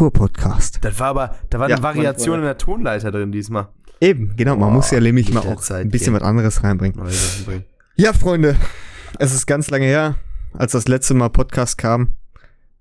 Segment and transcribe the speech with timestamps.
[0.00, 0.78] Ruhr-Podcast.
[0.82, 3.68] Das war aber, da war Ja, eine Variation in der Tonleiter drin diesmal.
[4.00, 4.56] Eben, genau.
[4.56, 6.20] Man Boah, muss ja nämlich mal auch Zeit ein bisschen gehen.
[6.20, 7.00] was anderes reinbringen.
[7.96, 8.56] Ja, Freunde,
[9.18, 10.16] es ist ganz lange her,
[10.52, 12.16] als das letzte Mal Podcast kam.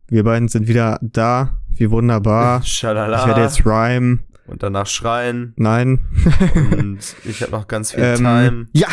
[0.07, 1.57] Wir beiden sind wieder da.
[1.77, 2.61] Wie wunderbar.
[2.65, 3.21] Schalala.
[3.21, 4.19] Ich werde jetzt rhyme.
[4.47, 5.53] und danach schreien.
[5.55, 5.99] Nein.
[6.77, 8.67] Und ich habe noch ganz viel Ähm, Time.
[8.73, 8.87] ja,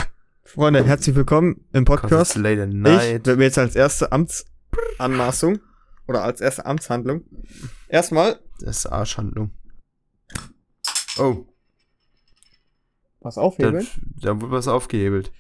[0.45, 2.37] Freunde, herzlich willkommen im Podcast.
[2.37, 3.25] Ich night.
[3.27, 5.59] werde mir jetzt als erste Amtsanmaßung
[6.09, 7.25] oder als erste Amtshandlung
[7.89, 8.41] erstmal.
[8.61, 9.51] Das ist Arschhandlung.
[11.19, 11.45] Oh,
[13.21, 13.73] Was auf, da,
[14.21, 15.31] da wurde was aufgehebelt.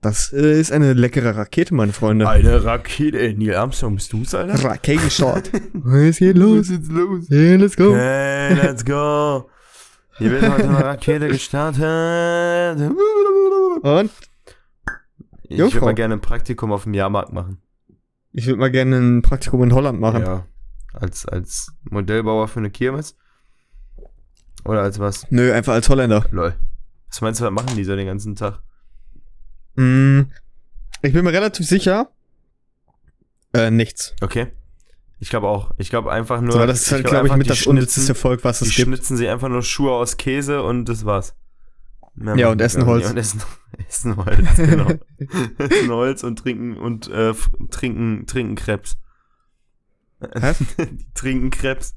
[0.00, 2.28] Das äh, ist eine leckere Rakete, meine Freunde.
[2.28, 3.18] Eine Rakete.
[3.18, 4.62] Ey, Neil Armstrong, bist du's, Alter?
[4.62, 5.50] Raketenstart.
[5.72, 6.68] Was geht los?
[6.68, 7.30] jetzt los?
[7.30, 7.88] Yeah, let's go.
[7.90, 9.48] Okay, let's go.
[10.18, 12.92] Hier wird heute eine Rakete gestartet.
[13.82, 14.10] Und
[15.44, 17.62] Ich würde mal gerne ein Praktikum auf dem Jahrmarkt machen.
[18.34, 20.22] Ich würde mal gerne ein Praktikum in Holland machen.
[20.22, 20.46] Ja.
[20.92, 23.16] Als, als Modellbauer für eine Kirmes.
[24.64, 25.30] Oder als was?
[25.30, 26.26] Nö, einfach als Holländer.
[26.30, 26.54] Lol.
[27.08, 28.60] Was meinst du, was machen die so den ganzen Tag?
[29.76, 30.22] Mm,
[31.02, 32.10] ich bin mir relativ sicher.
[33.52, 34.14] Äh, nichts.
[34.20, 34.48] Okay.
[35.20, 35.70] Ich glaube auch.
[35.78, 36.52] Ich glaube einfach nur.
[36.52, 38.66] so, das ist halt, glaub glaube ich, einfach, mit die das unnützeste Volk, was Die
[38.66, 38.88] es gibt.
[38.88, 41.36] schnitzen sie einfach nur Schuhe aus Käse und das war's.
[42.16, 43.10] Ja, machen und essen Holz.
[43.10, 43.42] Und essen,
[43.88, 44.90] essen Holz, genau.
[45.58, 47.34] essen Holz und trinken und äh,
[47.70, 48.96] trinken, trinken Krebs.
[50.20, 51.96] Die trinken Krebs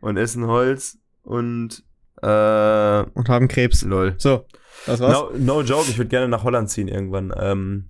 [0.00, 1.84] und essen Holz und
[2.20, 3.82] äh, Und haben Krebs.
[3.82, 4.14] lol.
[4.18, 4.46] So,
[4.86, 5.12] das war's.
[5.12, 7.32] No, no joke, ich würde gerne nach Holland ziehen irgendwann.
[7.36, 7.88] Ähm,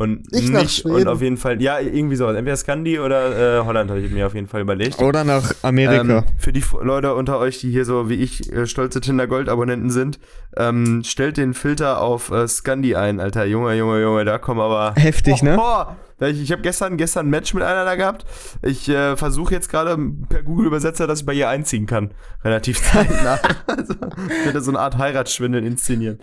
[0.00, 1.08] und Ich nach nicht, und Schweden.
[1.08, 2.36] auf jeden Fall, ja, irgendwie sowas.
[2.36, 5.00] Entweder Scandi oder äh, Holland habe ich mir auf jeden Fall überlegt.
[5.00, 6.18] Oder nach Amerika.
[6.18, 9.26] Ähm, für die F- Leute unter euch, die hier so wie ich äh, stolze Tinder
[9.26, 10.20] Gold Abonnenten sind,
[10.56, 13.44] ähm, stellt den Filter auf äh, Scandi ein, Alter.
[13.44, 15.56] Junge, Junge, Junge, da kommen aber Heftig, ne?
[15.60, 15.84] Oh,
[16.20, 18.24] ich ich habe gestern gestern ein Match mit einer da gehabt.
[18.62, 22.12] Ich äh, versuche jetzt gerade per Google Übersetzer, dass ich bei ihr einziehen kann,
[22.44, 23.38] relativ zeitnah.
[23.66, 26.18] also, ich werde so eine Art Heiratsschwindel inszenieren.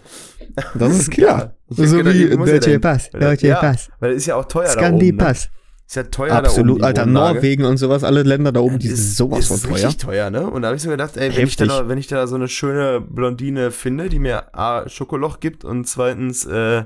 [0.74, 1.38] Das ist klar.
[1.38, 2.80] Hab so wie ja Deutsche.
[2.80, 3.10] Pass.
[3.14, 3.90] Weil- Deutsche ja, Pass.
[4.00, 5.18] Weil das ist ja auch teuer da Scandi oben.
[5.18, 5.24] Ne?
[5.24, 5.50] Pass.
[5.88, 6.46] Ist ja teuer da oben.
[6.48, 7.06] Absolut, Alter.
[7.06, 9.74] Norwegen und sowas, alle Länder da oben, die sind ist, sowas von ist teuer.
[9.74, 10.50] richtig teuer, ne?
[10.50, 12.48] Und da habe ich so gedacht, ey, wenn ich, da wenn ich da so eine
[12.48, 16.86] schöne Blondine finde, die mir A, Schokoloch gibt und zweitens äh,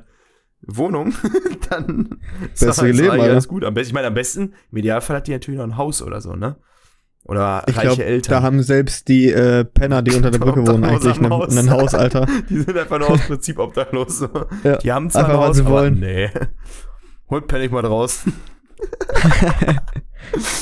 [0.61, 1.13] Wohnung,
[1.69, 2.19] dann
[2.53, 3.63] ist doch alles- Leben, alles gut.
[3.63, 6.21] Am besten, ich meine, am besten, im Idealfall hat die natürlich noch ein Haus oder
[6.21, 6.57] so, ne?
[7.25, 8.31] Oder Ich reiche glaube, Eltern.
[8.31, 11.69] da haben selbst die äh, Penner, die unter der Brücke wohnen, eigentlich ein, Haus.
[11.69, 12.25] Haus, Alter.
[12.49, 14.17] die sind einfach nur aus Prinzip obdachlos.
[14.19, 14.29] So.
[14.63, 14.77] Ja.
[14.77, 15.99] Die haben zwar Einfach, ein Haus, sie wollen.
[15.99, 16.29] nee.
[17.29, 18.33] Holt Panic mal draußen.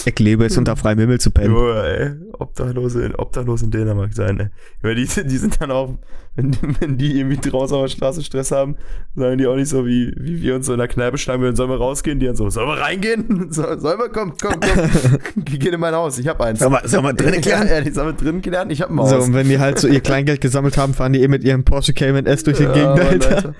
[0.06, 1.54] Ich lebe es unter freiem Himmel zu pennen.
[1.54, 2.12] Junge, ey.
[2.40, 4.48] Obdachlose, in- Obdachlose in Dänemark sein, ey.
[4.82, 5.98] Weil die, die sind dann auch,
[6.36, 8.76] wenn, wenn die irgendwie draußen auf der Straße Stress haben,
[9.16, 11.56] sagen die auch nicht so, wie, wie wir uns so in der Kneipe schlagen würden,
[11.56, 12.20] sollen wir rausgehen?
[12.20, 13.48] Die dann so, sollen wir reingehen?
[13.52, 14.10] So, sollen wir?
[14.10, 15.20] Komm, komm, komm.
[15.46, 16.60] Geh in mein Haus, ich hab eins.
[16.60, 17.68] Sollen wir- sollen wir drinnen klären?
[17.68, 19.10] Ja, die sollen wir drinnen klären, ich hab ein Haus.
[19.10, 21.64] So, und wenn die halt so ihr Kleingeld gesammelt haben, fahren die eh mit ihrem
[21.66, 23.36] Porsche Cayman S durch die Ja, Gegend, Alter.
[23.36, 23.56] Alter.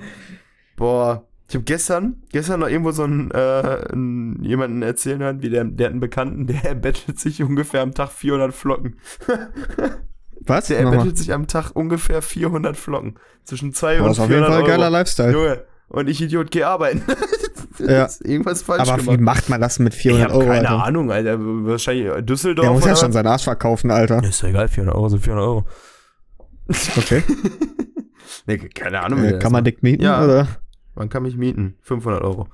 [0.76, 5.48] Boah, ich habe gestern, gestern noch irgendwo so einen, äh, einen, jemanden erzählen hören, wie
[5.50, 8.96] der, der hat einen Bekannten, der erbettet sich ungefähr am Tag 400 Flocken.
[10.46, 10.68] Was?
[10.68, 10.98] Der Nochmal.
[10.98, 13.18] erbettet sich am Tag ungefähr 400 Flocken.
[13.44, 14.92] Zwischen 2 Das und ist auf jeden 400 Fall ein geiler Euro.
[14.92, 15.32] Lifestyle.
[15.32, 17.02] Junge, und ich Idiot geh arbeiten.
[17.78, 18.04] das Ja.
[18.04, 19.20] ist irgendwas falsch Aber wie gemacht.
[19.20, 20.84] macht man das mit Ich 400 hab Euro, keine Alter?
[20.84, 21.38] Ahnung, Alter.
[21.40, 24.22] Wahrscheinlich Düsseldorf Der muss ja schon seinen Arsch verkaufen, Alter.
[24.22, 25.64] Ist doch egal, 400 Euro sind 400 Euro.
[26.98, 27.22] Okay.
[28.46, 29.22] Nee, keine Ahnung.
[29.22, 30.22] wie Äh, das kann man dick mieten, Ja.
[30.24, 30.46] oder?
[30.98, 31.76] Man kann mich mieten.
[31.82, 32.48] 500 Euro.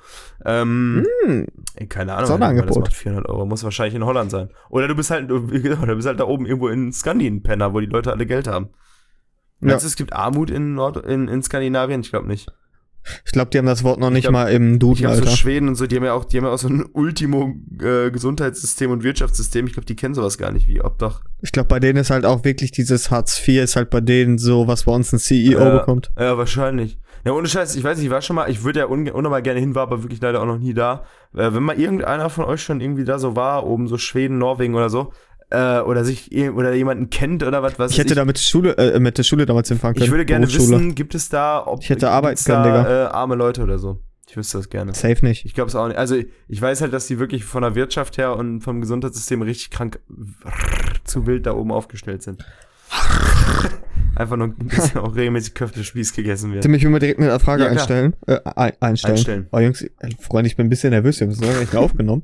[0.44, 1.46] Ähm, Hm.
[1.76, 2.26] ey, keine Ahnung.
[2.26, 2.68] Sonderangebot.
[2.70, 3.46] Das macht 400 Euro.
[3.46, 4.50] Muss wahrscheinlich in Holland sein.
[4.70, 7.80] Oder du bist halt, du, du bist halt da oben irgendwo in Skandinavien, Penner, wo
[7.80, 8.68] die Leute alle Geld haben.
[9.60, 9.68] Ja.
[9.68, 12.02] Meinst du, es gibt Armut in, Nord in, in Skandinavien?
[12.02, 12.48] Ich glaube nicht.
[13.26, 15.30] Ich glaube, die haben das Wort noch nicht glaub- mal im Ich Duden, so Alter.
[15.30, 16.86] Schweden und so, die haben ja auch, die haben ja auch so ein
[17.78, 19.66] Ultimo-Gesundheitssystem und Wirtschaftssystem.
[19.66, 21.20] Ich glaube, die kennen sowas gar nicht wie Obdach.
[21.42, 24.38] Ich glaube, bei denen ist halt auch wirklich dieses Hartz IV ist halt bei denen
[24.38, 25.78] so, was bei uns ein CEO Ja.
[25.78, 26.12] bekommt.
[26.18, 26.98] Ja, wahrscheinlich.
[27.24, 29.42] Ja, ohne Scheiß, ich weiß nicht, ich war schon mal, ich würde ja un unnormal
[29.42, 31.04] gerne hin, war aber wirklich leider auch noch nie da.
[31.34, 34.74] Äh, wenn mal irgendeiner von euch schon irgendwie da so war, oben so Schweden, Norwegen
[34.74, 35.12] oder so,
[35.50, 38.76] äh, oder sich oder jemanden kennt oder was, was Ich hätte weiß da mit Schule,
[38.76, 40.04] äh, mit der Schule damals hinfahren können.
[40.04, 43.36] ich würde gerne wissen, gibt es da, ob Ich hätte arbeiten können, da, äh, arme
[43.36, 44.00] Leute oder so.
[44.28, 44.94] Ich wüsste das gerne.
[44.94, 45.44] Safe nicht.
[45.44, 45.96] Ich glaube es auch nicht.
[45.96, 46.16] Also
[46.48, 50.00] ich weiß halt, dass die wirklich von der Wirtschaft her und vom Gesundheitssystem richtig krank
[51.04, 52.44] zu wild da oben aufgestellt sind.
[54.16, 56.62] Einfach nur ein bisschen auch regelmäßig Köftespieß gegessen wird.
[56.62, 58.14] Tim, ich will mal direkt eine Frage Ja, einstellen.
[58.26, 59.14] Äh, ein, einstellen.
[59.16, 59.48] Einstellen.
[59.52, 61.18] Oh, Jungs, ey, Freunde, ich bin ein bisschen nervös.
[61.20, 62.22] Wir haben es nicht aufgenommen.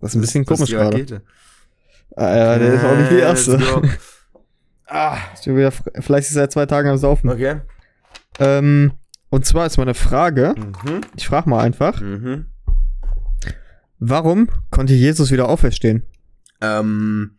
[0.00, 0.96] Das ist ein bisschen Das ist komisch die gerade.
[0.96, 1.22] Rakete.
[2.16, 3.56] Äh, der ist auch nicht die erste.
[3.56, 3.82] Let's go.
[4.86, 7.30] ah, Ich bin wieder fleißig seit zwei Tagen am Saufen.
[7.30, 7.60] okay.
[8.38, 8.92] Ähm,
[9.30, 11.00] und zwar ist meine Frage, Mhm.
[11.16, 12.46] ich frage mal einfach, Mhm.
[13.98, 16.02] warum konnte Jesus wieder auferstehen?
[16.60, 17.38] Ähm,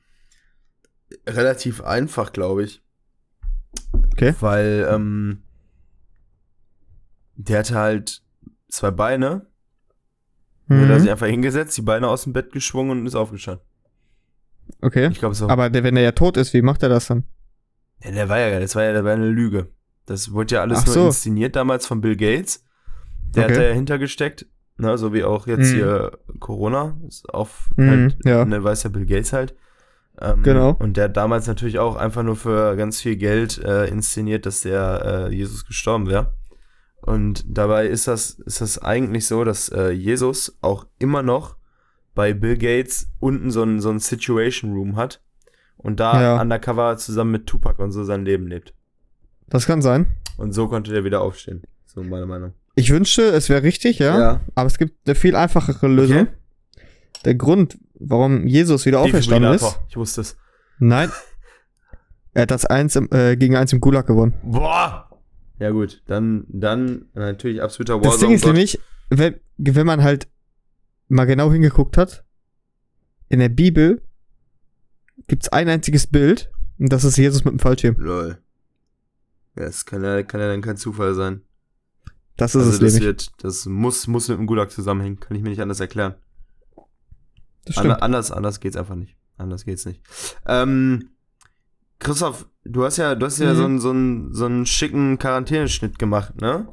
[1.27, 2.81] relativ einfach, glaube ich.
[4.13, 4.33] Okay.
[4.39, 5.43] Weil, ähm,
[7.35, 8.23] der hatte halt
[8.69, 9.47] zwei Beine.
[10.67, 10.81] Mhm.
[10.83, 13.65] Hat er sich einfach hingesetzt, die Beine aus dem Bett geschwungen und ist aufgestanden.
[14.81, 15.09] Okay.
[15.11, 15.49] Ich glaube so.
[15.49, 17.25] Aber der, wenn er ja tot ist, wie macht er das dann?
[18.03, 19.69] Ja, der war ja, das war ja, das war eine Lüge.
[20.05, 21.05] Das wurde ja alles Ach nur so.
[21.07, 22.65] inszeniert damals von Bill Gates.
[23.35, 23.53] Der Okay.
[23.53, 24.45] hat da ja hintergesteckt,
[24.77, 25.75] ne, so wie auch jetzt Mhm.
[25.75, 26.97] hier Corona.
[27.07, 28.45] Ist auf, Mhm, halt, ja.
[28.45, 29.55] ne, weiß ja Bill Gates halt.
[30.23, 30.71] Ähm, Genau.
[30.79, 34.61] Und der hat damals natürlich auch einfach nur für ganz viel Geld äh, inszeniert, dass
[34.61, 36.33] der äh, Jesus gestorben wäre.
[37.01, 41.57] Und dabei ist das, ist das eigentlich so, dass äh, Jesus auch immer noch
[42.15, 45.21] bei Bill Gates unten so ein, so ein Situation Room hat
[45.77, 46.41] und da Ja.
[46.41, 48.73] undercover zusammen mit Tupac und so sein Leben lebt.
[49.49, 50.05] Das kann sein.
[50.37, 51.63] Und so konnte der wieder aufstehen.
[51.85, 52.53] So meine Meinung.
[52.75, 56.21] Ich wünschte, es wäre richtig, ja, Aber es gibt eine viel einfachere Lösung.
[56.21, 56.27] Okay.
[57.25, 59.79] Der Grund, warum Jesus wieder auferstanden ist.
[59.89, 60.37] Ich wusste es.
[60.79, 61.11] Nein.
[62.35, 64.33] Er hat das eins im, äh, gegen eins im Gulag gewonnen.
[64.41, 65.07] Boah!
[65.59, 68.79] Ja gut, dann, dann natürlich absoluter Das Ding ist nämlich,
[69.09, 70.27] wenn, wenn man halt
[71.09, 72.25] mal genau hingeguckt hat,
[73.29, 74.01] in der Bibel
[75.27, 77.95] gibt's ein einziges Bild und das ist Jesus mit dem Fallschirm.
[77.99, 78.39] Lol.
[79.55, 81.41] Ja, das kann ja, kann ja dann kein Zufall sein.
[82.35, 83.07] Das ist also es das nämlich.
[83.07, 85.19] wird, das muss, muss mit dem Gulag zusammenhängen.
[85.19, 86.15] Kann ich mir nicht anders erklären.
[87.65, 88.01] Das stimmt.
[88.01, 89.15] anders, anders geht's einfach nicht.
[89.37, 90.01] Anders geht's nicht.
[90.45, 91.09] Ähm,
[91.99, 93.57] Christoph, du hast ja, du hast ja Mhm.
[93.57, 96.67] so einen, so einen, so einen schicken Quarantäneschnitt gemacht, ne?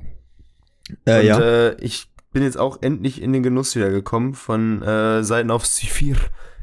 [1.04, 1.40] Äh, Und ja.
[1.40, 5.64] äh, ich bin jetzt auch endlich in den Genuss wieder gekommen von äh, Seiten auf
[5.68, 6.16] Zifir.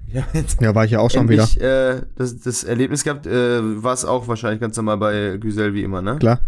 [0.08, 1.44] Ich hab jetzt ja, war ich ja auch schon wieder.
[1.44, 5.74] endlich äh, das, das Erlebnis gehabt, äh, war es auch wahrscheinlich ganz normal bei Güsel
[5.74, 6.18] wie immer, ne?
[6.18, 6.40] Klar.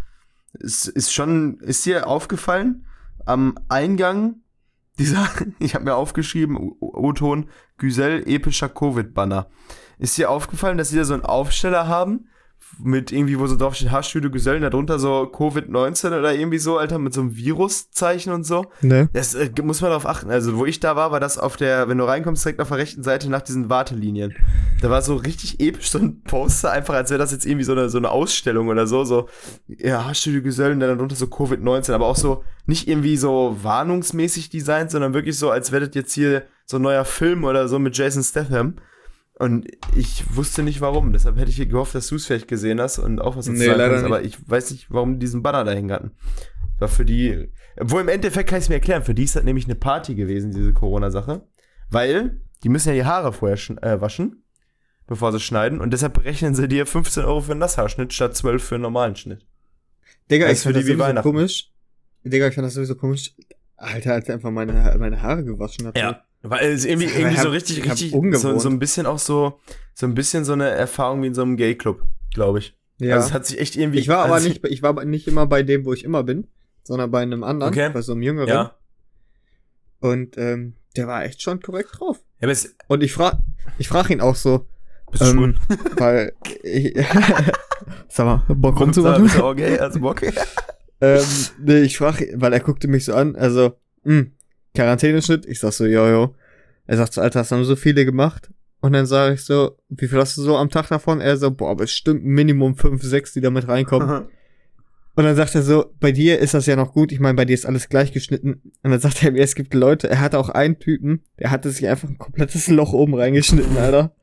[0.53, 2.85] Es ist schon, ist dir aufgefallen,
[3.25, 4.35] am Eingang
[4.99, 5.27] dieser,
[5.59, 9.47] ich habe mir aufgeschrieben, O-Ton, Güsel epischer Covid-Banner.
[9.97, 12.29] Ist dir aufgefallen, dass sie da so einen Aufsteller haben?
[12.77, 16.99] Mit irgendwie, wo so drauf steht, Haarstühle Gesellen, darunter so Covid-19 oder irgendwie so, Alter,
[16.99, 18.67] mit so einem Viruszeichen und so.
[18.81, 19.09] Ne?
[19.13, 20.29] Das äh, muss man darauf achten.
[20.29, 22.77] Also, wo ich da war, war das auf der, wenn du reinkommst, direkt auf der
[22.77, 24.35] rechten Seite nach diesen Wartelinien.
[24.81, 27.73] Da war so richtig episch so ein Poster, einfach als wäre das jetzt irgendwie so
[27.73, 29.03] eine, so eine Ausstellung oder so.
[29.03, 29.27] So,
[29.67, 34.91] ja, Haarstühle Gesellen, dann darunter so Covid-19, aber auch so nicht irgendwie so warnungsmäßig designt,
[34.91, 37.97] sondern wirklich so, als wäre das jetzt hier so ein neuer Film oder so mit
[37.97, 38.75] Jason Statham.
[39.39, 41.13] Und ich wusste nicht warum.
[41.13, 43.65] Deshalb hätte ich gehofft, dass du es vielleicht gesehen hast und auch was dazu Nee,
[43.67, 44.03] sagen kannst.
[44.05, 46.11] Aber ich weiß nicht, warum die diesen Banner dahin hatten.
[46.77, 47.49] War für die.
[47.79, 49.03] Obwohl im Endeffekt kann ich es mir erklären.
[49.03, 51.47] Für die ist das nämlich eine Party gewesen, diese Corona-Sache.
[51.89, 54.43] Weil die müssen ja die Haare vorher äh, waschen,
[55.07, 55.79] bevor sie schneiden.
[55.79, 59.15] Und deshalb berechnen sie dir 15 Euro für einen Nasshaarschnitt statt 12 für einen normalen
[59.15, 59.45] Schnitt.
[60.29, 61.29] Digga, Das ich ist für fand die das wie sowieso Weihnachten.
[61.31, 61.71] komisch.
[62.25, 63.33] Digga, ich fand das sowieso komisch.
[63.77, 65.95] Alter, als er einfach meine, meine Haare gewaschen hat.
[66.41, 69.59] Weil es irgendwie, irgendwie hab- so richtig, richtig, so, so ein bisschen auch so,
[69.93, 72.01] so ein bisschen so eine Erfahrung wie in so einem Gay-Club,
[72.33, 72.77] glaube ich.
[72.99, 73.15] Ja.
[73.15, 73.99] Also es hat sich echt irgendwie.
[73.99, 76.47] ich war aber also nicht, ich war nicht immer bei dem, wo ich immer bin,
[76.83, 77.89] sondern bei einem anderen, Okay.
[77.93, 78.47] bei so einem Jüngeren.
[78.49, 78.75] Ja.
[79.99, 82.17] Und ähm, der war echt schon korrekt drauf.
[82.39, 83.37] Ja, aber es, Und ich frag,
[83.77, 84.65] ich frag ihn auch so,
[85.11, 85.55] bist du ähm, schwul?
[85.97, 86.33] weil
[86.63, 86.93] ich,
[88.07, 89.27] sag mal, Bock Bist rumzumachen.
[89.27, 90.21] du auch gay als Bock?
[91.01, 91.23] ähm,
[91.59, 94.27] nee, ich frag, ihn, weil er guckte mich so an, also, mh,
[94.79, 95.45] Quarantäneschnitt.
[95.45, 96.35] Ich sag so, jojo.
[96.87, 98.49] Er sagt so, Alter, hast du haben so viele gemacht?
[98.79, 101.19] Und dann sage ich so, wie viel hast du so am Tag davon?
[101.19, 104.27] Er so, boah, bestimmt Minimum fünf, sechs, die damit reinkommen.
[105.15, 107.11] Und dann sagt er so, bei dir ist das ja noch gut.
[107.11, 108.61] Ich meine, bei dir ist alles gleich geschnitten.
[108.81, 111.69] Und dann sagt er mir, es gibt Leute, er hatte auch einen Typen, der hatte
[111.71, 114.15] sich einfach ein komplettes Loch oben reingeschnitten, Alter.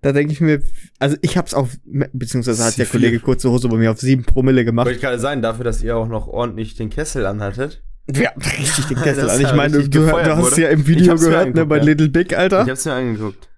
[0.00, 0.62] Da denke ich mir,
[0.98, 2.86] also ich hab's auf, beziehungsweise hat der.
[2.86, 4.86] Kollege kurze Hose bei mir auf sieben Promille gemacht.
[4.86, 7.82] Wollte ich gerade sagen, dafür, dass ihr auch noch ordentlich den Kessel anhattet.
[8.12, 9.40] Ja, richtig den Kessel an.
[9.40, 10.62] Ich meine, du, du hast wurde.
[10.62, 11.84] ja im Video gehört, ne, bei ja.
[11.84, 12.62] Little Big, Alter.
[12.64, 13.48] Ich hab's mir angeguckt.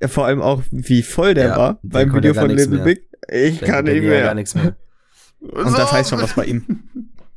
[0.00, 2.84] Ja, vor allem auch, wie voll der Ja, war beim Video von Little mehr.
[2.84, 3.02] Big.
[3.30, 4.22] Ich Der- kann nicht mehr.
[4.22, 4.74] gar nichts mehr.
[5.40, 6.82] Und das heißt schon was bei ihm.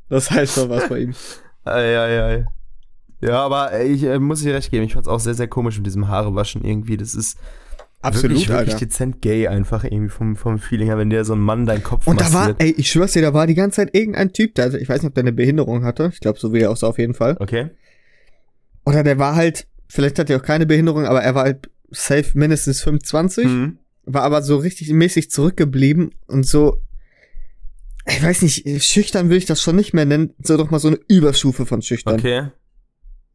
[0.09, 1.13] Das heißt schon was bei ihm.
[1.65, 2.45] Ei, ei, ei.
[3.21, 4.83] Ja, aber ich äh, muss dir recht geben.
[4.85, 6.97] Ich fand's auch sehr, sehr komisch mit diesem Haarewaschen irgendwie.
[6.97, 7.37] Das ist
[8.03, 11.65] wirklich, wirklich dezent gay einfach irgendwie vom, vom Feeling her, wenn dir so ein Mann
[11.65, 12.61] deinen Kopf Und da war, massiert.
[12.61, 15.09] ey, ich schwör's dir, da war die ganze Zeit irgendein Typ, der, ich weiß nicht,
[15.09, 16.09] ob der eine Behinderung hatte.
[16.13, 17.37] Ich glaube, so wie er aussah auf jeden Fall.
[17.39, 17.69] Okay.
[18.85, 22.37] Oder der war halt, vielleicht hat er auch keine Behinderung, aber er war halt safe
[22.37, 23.45] mindestens 25.
[23.45, 23.77] Mhm.
[24.05, 26.81] war aber so richtig mäßig zurückgeblieben und so,
[28.05, 30.89] ich weiß nicht, schüchtern will ich das schon nicht mehr nennen, so doch mal so
[30.89, 32.15] eine Überstufe von schüchtern.
[32.15, 32.47] Okay.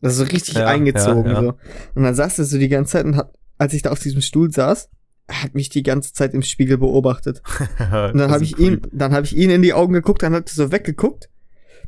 [0.03, 1.25] Das ist so richtig Ja, eingezogen.
[1.25, 1.41] ja, ja.
[1.41, 1.55] So.
[1.95, 4.21] Und dann saß er so die ganze Zeit und hat, als ich da auf diesem
[4.21, 4.89] Stuhl saß,
[5.31, 7.43] hat mich die ganze Zeit im Spiegel beobachtet.
[7.79, 10.49] Und dann habe ich ihn, dann habe ich ihn in die Augen geguckt, dann hat
[10.49, 11.29] er so weggeguckt.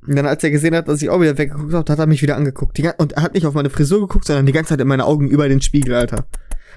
[0.07, 2.23] Und dann, als er gesehen hat, dass ich auch wieder weggeguckt habe, hat er mich
[2.23, 2.79] wieder angeguckt.
[2.79, 5.05] Die, und er hat nicht auf meine Frisur geguckt, sondern die ganze Zeit in meine
[5.05, 6.27] Augen über den Spiegel, Alter.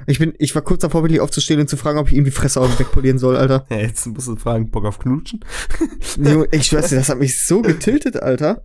[0.07, 2.31] Ich bin, ich war kurz davor, wirklich aufzustehen und zu fragen, ob ich ihm die
[2.31, 3.65] Fresse wegpolieren soll, Alter.
[3.69, 5.39] Ja, jetzt musst du fragen, Bock auf Knutschen?
[6.17, 8.63] Junge, ich schwör's dir, das hat mich so getiltet, Alter.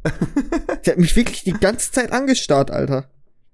[0.84, 3.08] Der hat mich wirklich die ganze Zeit angestarrt, Alter.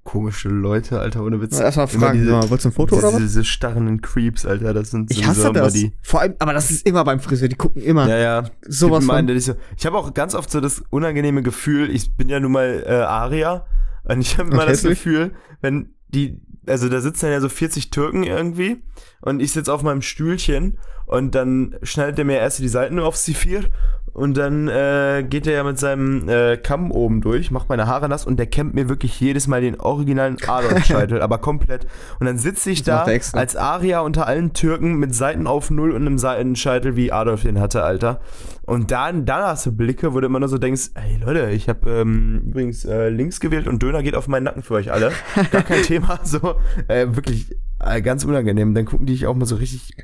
[0.04, 1.58] Komische Leute, Alter, ohne Witz.
[1.58, 3.22] Erstmal fragen, diese- mal, wolltest du ein Foto diese, oder was?
[3.22, 5.72] Diese starren Creeps, Alter, das sind Ich sowieso hasse das.
[5.72, 5.92] die.
[6.02, 8.06] Vor allem, aber das ist immer beim Friseur, die gucken immer.
[8.08, 8.44] Ja, ja.
[8.68, 9.14] Sowas ich von.
[9.16, 12.38] meine, ich, so, ich habe auch ganz oft so das unangenehme Gefühl, ich bin ja
[12.38, 13.64] nun mal äh, Aria
[14.04, 14.82] und ich habe immer Und das?
[14.82, 15.32] Gefühl,
[15.62, 18.82] wenn die, also da sitzen ja so 40 Türken irgendwie
[19.24, 23.16] und ich sitze auf meinem Stühlchen und dann schneidet er mir erst die Seiten auf
[23.16, 23.64] Zifir
[24.12, 28.08] und dann äh, geht er ja mit seinem äh, Kamm oben durch, macht meine Haare
[28.08, 31.86] nass und der kämmt mir wirklich jedes Mal den originalen Adolf-Scheitel, aber komplett.
[32.20, 35.90] Und dann sitze ich Das da als Aria unter allen Türken mit Seiten auf Null
[35.90, 38.20] und einem Seitenscheitel, wie Adolf den hatte, Alter.
[38.62, 41.68] Und dann, dann hast du Blicke, wo du immer nur so denkst, ey Leute, ich
[41.68, 45.10] habe ähm, übrigens äh, links gewählt und Döner geht auf meinen Nacken für euch alle.
[45.50, 46.54] Gar kein Thema, so
[46.86, 48.74] äh, wirklich äh, ganz unangenehm.
[48.74, 49.94] Dann gucken die dich auch mal so richtig,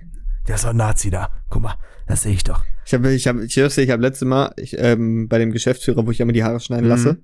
[0.49, 1.31] der ist doch ein Nazi da.
[1.49, 1.75] Guck mal,
[2.07, 2.65] das sehe ich doch.
[2.87, 6.07] Ich habe, ich habe, ich dir, ich habe letztes Mal ich, ähm, bei dem Geschäftsführer,
[6.07, 6.91] wo ich immer die Haare schneiden Mhm.
[6.91, 7.17] lasse,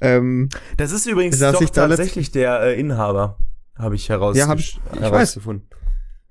[0.00, 3.38] ähm, Das ist übrigens doch ich da letzt- tatsächlich der äh, Inhaber,
[3.76, 5.68] habe ich, heraus Ja, hab ich- ich herausgefunden.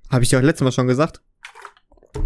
[0.10, 1.22] habe ich dir auch letztes Mal schon gesagt.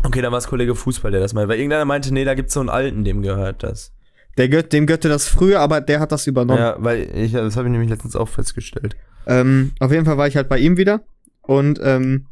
[0.03, 2.53] Okay, dann war es Kollege Fußball, der das mal, weil irgendeiner meinte, nee, da gibt's
[2.53, 3.93] so einen Alten, dem gehört das.
[4.37, 6.59] Der gött, dem götte das früher, aber der hat das übernommen.
[6.59, 8.95] Ja, weil ich, das habe ich nämlich letztens auch festgestellt.
[9.27, 11.01] Ähm, auf jeden Fall war ich halt bei ihm wieder
[11.41, 12.25] und ähm,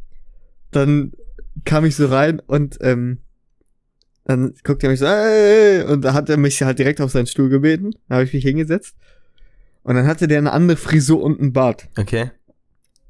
[0.72, 1.13] dann
[1.63, 3.20] kam ich so rein und ähm,
[4.25, 7.27] dann guckt er mich so, hey, und da hat er mich halt direkt auf seinen
[7.27, 7.91] Stuhl gebeten.
[8.08, 8.96] Da habe ich mich hingesetzt.
[9.84, 11.89] Und dann hatte der eine andere Frisur und einen Bart.
[11.98, 12.31] Okay.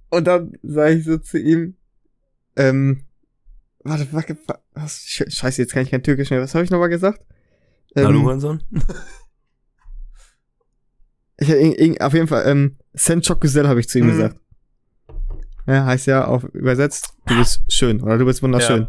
[0.10, 1.76] Und dann sage ich so zu ihm,
[2.56, 3.02] ähm,
[3.84, 4.38] warte, warte,
[4.74, 6.42] was, Sch- scheiße, jetzt kann ich kein Türkisch mehr.
[6.42, 7.22] Was habe ich nochmal gesagt?
[7.96, 8.64] Ähm, Hallo, Hurensohn?
[11.38, 14.12] Ich, in, in, auf jeden Fall, ähm, Sen çok güzel habe ich zu ihm Mhm.
[14.12, 14.36] gesagt.
[15.68, 18.88] Ja, heißt ja auf übersetzt, du bist schön oder du bist wunderschön.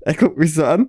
[0.00, 0.88] Er guckt mich so an.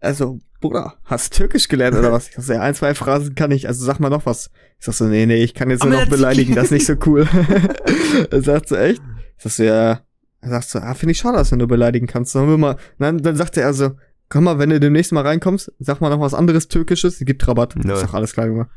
[0.00, 2.28] Also, Bruder, hast Türkisch gelernt oder was?
[2.28, 4.50] Ich sag ja, ein, zwei Phrasen kann ich, also sag mal noch was.
[4.78, 6.70] Ich sag so, nee, nee, ich kann jetzt nur Aber noch das- beleidigen, das ist
[6.72, 7.26] nicht so cool.
[8.30, 9.02] er sagt so, echt?
[9.36, 10.00] Ich sag so, ja.
[10.42, 12.32] Er sagt so, ah, finde ich schade, dass wenn du beleidigen kannst.
[12.32, 13.90] Sollen wir mal, dann, dann sagte er so,
[14.30, 17.74] komm mal, wenn du demnächst mal reinkommst, sag mal noch was anderes Türkisches, gibt Rabatt.
[17.84, 17.92] Ja.
[17.94, 18.68] Ich sag, alles klar, Junge.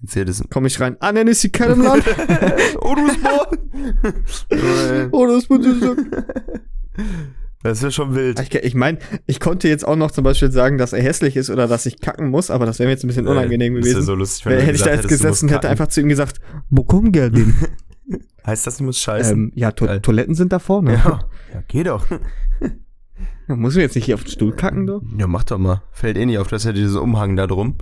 [0.00, 0.42] Erzähl das.
[0.48, 0.96] Komm ich rein.
[1.00, 2.04] Annen ist die Land.
[2.80, 3.48] oh, du bist Boah.
[5.12, 5.48] oh, das.
[7.64, 8.38] Das wäre schon wild.
[8.40, 11.50] Ich, ich meine, ich konnte jetzt auch noch zum Beispiel sagen, dass er hässlich ist
[11.50, 13.92] oder dass ich kacken muss, aber das wäre mir jetzt ein bisschen unangenehm Ist ja
[13.94, 14.06] gewesen.
[14.06, 16.38] so lustig, Wer- du hätte ich da jetzt gesessen hätte einfach zu ihm gesagt,
[16.70, 17.54] wo kommen Geldin?
[18.46, 19.36] Heißt das, du musst scheißen?
[19.36, 20.00] ähm, ja, to Geil.
[20.00, 20.94] Toiletten sind da vorne.
[20.94, 21.28] ja.
[21.52, 22.06] ja, geh doch.
[23.48, 25.00] Ja, muss ich jetzt nicht hier auf den Stuhl kacken, du?
[25.16, 25.82] Ja, mach doch mal.
[25.92, 27.76] Fällt eh nicht auf, dass ja dieser Umhang da drum.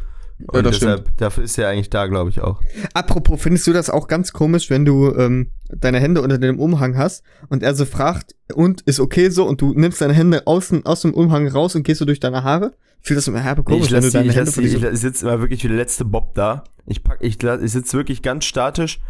[0.49, 2.61] Und das deshalb, dafür ist er eigentlich da, glaube ich, auch.
[2.93, 6.97] Apropos, findest du das auch ganz komisch, wenn du ähm, deine Hände unter dem Umhang
[6.99, 10.85] hast und er so fragt, und ist okay so, und du nimmst deine Hände außen,
[10.85, 12.73] aus dem Umhang raus und gehst so durch deine Haare?
[13.01, 14.83] Ich finde das immer herbe komisch, ich wenn du die, deine ich, Hände die, ich,
[14.83, 16.65] ich sitze immer wirklich wie der letzte Bob da.
[16.87, 19.01] Ich pack, ich, ich sitze wirklich ganz statisch,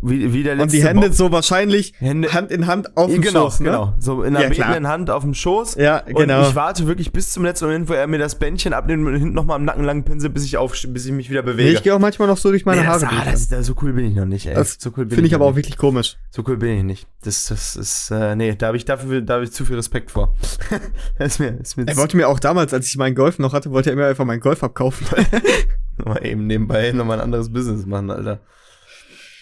[0.00, 1.16] wie, wie der letzte Und die Hände Bob.
[1.16, 3.66] so wahrscheinlich Hände- Hand in Hand auf dem genau, Schoß, ne?
[3.66, 3.94] genau.
[3.98, 5.76] So in der Ja, betenden Hand auf dem Schoß.
[5.76, 6.40] Ja, genau.
[6.42, 9.14] Und ich warte wirklich bis zum letzten Moment, wo er mir das Bändchen abnimmt und
[9.14, 11.70] hinten nochmal am Nacken lang pinselt, bis ich auf, bis ich mich wieder Nee, bewege.
[11.70, 13.74] ich gehe auch manchmal noch so durch meine Nee, Haare das, ah, das, das, so
[13.82, 14.54] cool bin ich noch nicht, ey.
[14.54, 16.16] Das so cool Finde ich aber auch wirklich komisch.
[16.30, 17.06] So cool bin ich nicht.
[17.24, 20.10] Das, das ist, äh, nee, da habe ich dafür, da habe ich zu viel Respekt
[20.10, 20.34] vor.
[21.18, 23.70] ist mir, ist mir Er wollte mir auch damals, als ich meinen Golf noch hatte,
[23.70, 25.06] wollte er mir einfach meinen Golf abkaufen.
[25.98, 28.40] Nochmal eben nebenbei nochmal ein anderes Business machen, Alter.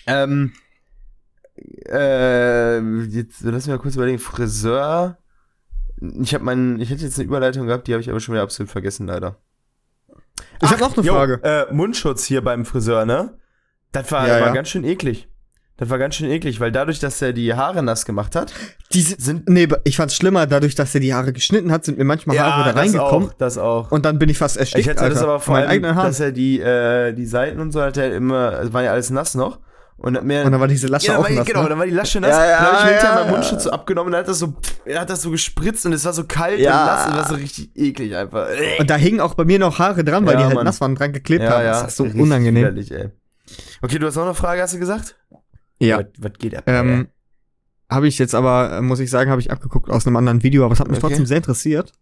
[0.07, 0.53] Ähm,
[1.89, 4.19] äh, jetzt lass mich mal kurz überlegen.
[4.19, 5.19] Friseur.
[6.23, 8.43] Ich habe meinen, ich hätte jetzt eine Überleitung gehabt, die habe ich aber schon wieder
[8.43, 9.37] absolut vergessen, leider.
[10.63, 11.41] Ich habe noch eine Jo, Frage.
[11.43, 13.37] Äh, Mundschutz hier beim Friseur, ne?
[13.93, 14.53] Das war, Ja, war ja.
[14.55, 15.29] ganz schön eklig.
[15.77, 18.53] Das war ganz schön eklig, weil dadurch, dass er die Haare nass gemacht hat,
[18.93, 22.05] Die sind, nee, ich fand's schlimmer, dadurch, dass er die Haare geschnitten hat, sind mir
[22.05, 23.29] manchmal Haare da das reingekommen.
[23.31, 23.91] auch, das auch.
[23.91, 25.71] Und dann bin ich fast erstickt, Ich hatte das Alter, aber vor von meinen allem,
[25.85, 26.09] eigenen Haaren.
[26.09, 29.09] dass er die, äh, die Seiten und so hat er immer, es war ja alles
[29.11, 29.59] nass noch.
[30.03, 31.69] Und hat mir, Und dann war diese Lasche ja, dann auch war, nass, genau, ne?
[31.69, 32.31] dann war die Lasche nass.
[32.31, 33.31] Ja, ja, dann habe ich mir hinterher ja, meinen.
[33.33, 34.55] Mundschutz so abgenommen und er hat das so,
[34.87, 37.29] er hat das so gespritzt und es war so kalt und nass und das war
[37.29, 38.49] so richtig eklig einfach.
[38.79, 40.65] Und da hingen auch bei mir noch Haare dran, weil die halt Mann.
[40.65, 41.65] nass waren, dran geklebt ja, haben.
[41.65, 42.63] ja, Das ist so unangenehm.
[42.63, 43.11] widerlich, ey.
[43.83, 45.17] Okay, du hast noch eine Frage, hast du gesagt?
[45.79, 45.99] Ja.
[45.99, 46.65] Was, was geht ab?
[46.67, 47.09] Ähm,
[47.91, 50.65] habe ich jetzt aber, äh, muss ich sagen, habe ich abgeguckt aus einem anderen Video,
[50.65, 51.09] aber es hat mich Okay.
[51.09, 51.93] trotzdem sehr interessiert.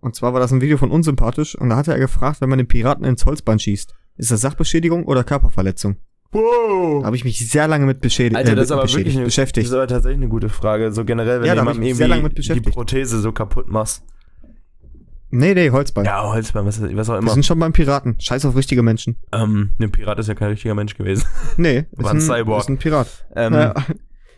[0.00, 2.58] Und zwar war das ein Video von Unsympathisch und da hatte er gefragt, wenn man
[2.58, 5.96] den Piraten ins Holzband schießt, ist das Sachbeschädigung oder Körperverletzung?
[6.34, 7.04] Wow.
[7.04, 9.24] Habe ich mich sehr lange mit beschädigt, Alter, äh, das ist aber beschädigt, wirklich eine,
[9.24, 9.64] beschäftigt.
[9.66, 10.92] Das ist aber tatsächlich eine gute Frage.
[10.92, 12.70] So generell, wenn Ja, mit irgendwie die.
[12.70, 14.02] Prothese so kaputt machst.
[15.30, 16.06] Nee, nee, Holzband.
[16.06, 17.32] Ja, Holzbein, was, was auch Wir immer.
[17.32, 18.14] sind schon beim Piraten.
[18.20, 19.16] Scheiß auf richtige Menschen.
[19.32, 21.24] Ähm, ein Pirat ist ja kein richtiger Mensch gewesen.
[21.56, 22.60] Nee, War ein Cyborg.
[22.60, 23.26] ist ein Pirat.
[23.34, 23.74] Ähm, Ja.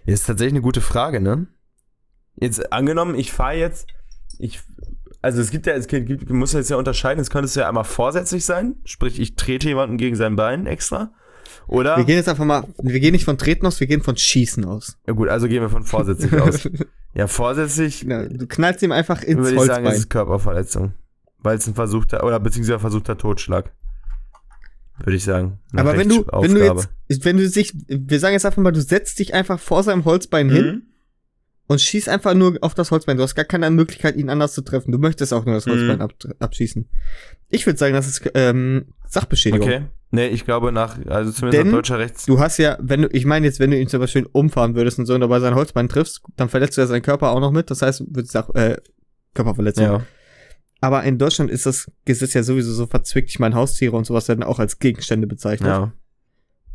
[0.06, 1.48] Ist tatsächlich eine gute Frage, ne?
[2.36, 3.88] Jetzt angenommen, ich fahre jetzt,
[4.38, 4.60] ich,
[5.20, 7.84] also es gibt ja, es gibt, muss jetzt ja unterscheiden, es könnte es ja einmal
[7.84, 11.10] vorsätzlich sein, sprich, ich trete jemanden gegen sein Bein extra.
[11.68, 11.96] Oder?
[11.96, 14.64] Wir gehen jetzt einfach mal, wir gehen nicht von Treten aus, wir gehen von Schießen
[14.64, 14.98] aus.
[15.06, 16.68] Ja gut, also gehen wir von vorsätzlich aus.
[17.14, 19.94] Ja, vorsätzlich Ja, du knallst ihm einfach ins würde ich sagen, es Holzbein.
[19.94, 20.92] ist Körperverletzung.
[21.38, 23.72] Weil es ein versuchter, oder beziehungsweise versuchter Totschlag.
[24.98, 25.58] Würde ich sagen.
[25.74, 28.82] Aber wenn du, wenn du jetzt, wenn du sich, wir sagen jetzt einfach mal, du
[28.82, 30.82] setzt dich einfach vor seinem Holzbein hin Mhm.
[31.68, 33.16] und schießt einfach nur auf das Holzbein.
[33.16, 34.92] Du hast gar keine Möglichkeit, ihn anders zu treffen.
[34.92, 35.70] Du möchtest auch nur das Mhm.
[35.70, 36.86] Holzbein ab, abschießen.
[37.48, 39.66] Ich würde sagen, das ist ähm, Sachbeschädigung.
[39.68, 39.82] Okay.
[40.10, 42.26] Nee, ich glaube nach, also zumindest Denn nach deutscher Rechts.
[42.26, 44.98] Du hast ja, wenn du, ich meine jetzt, wenn du ihn zum Beispiel umfahren würdest
[44.98, 47.50] und so und dabei sein Holzbein triffst, dann verletzt du ja seinen Körper auch noch
[47.50, 47.70] mit.
[47.70, 48.76] Das heißt, wird Sach, äh,
[49.34, 49.84] Körperverletzung.
[49.84, 50.02] Ja.
[50.80, 53.30] Aber in Deutschland ist das Gesetz ja sowieso so verzwickt.
[53.30, 55.68] Ich meine, Haustiere und sowas werden auch als Gegenstände bezeichnet.
[55.68, 55.92] ja.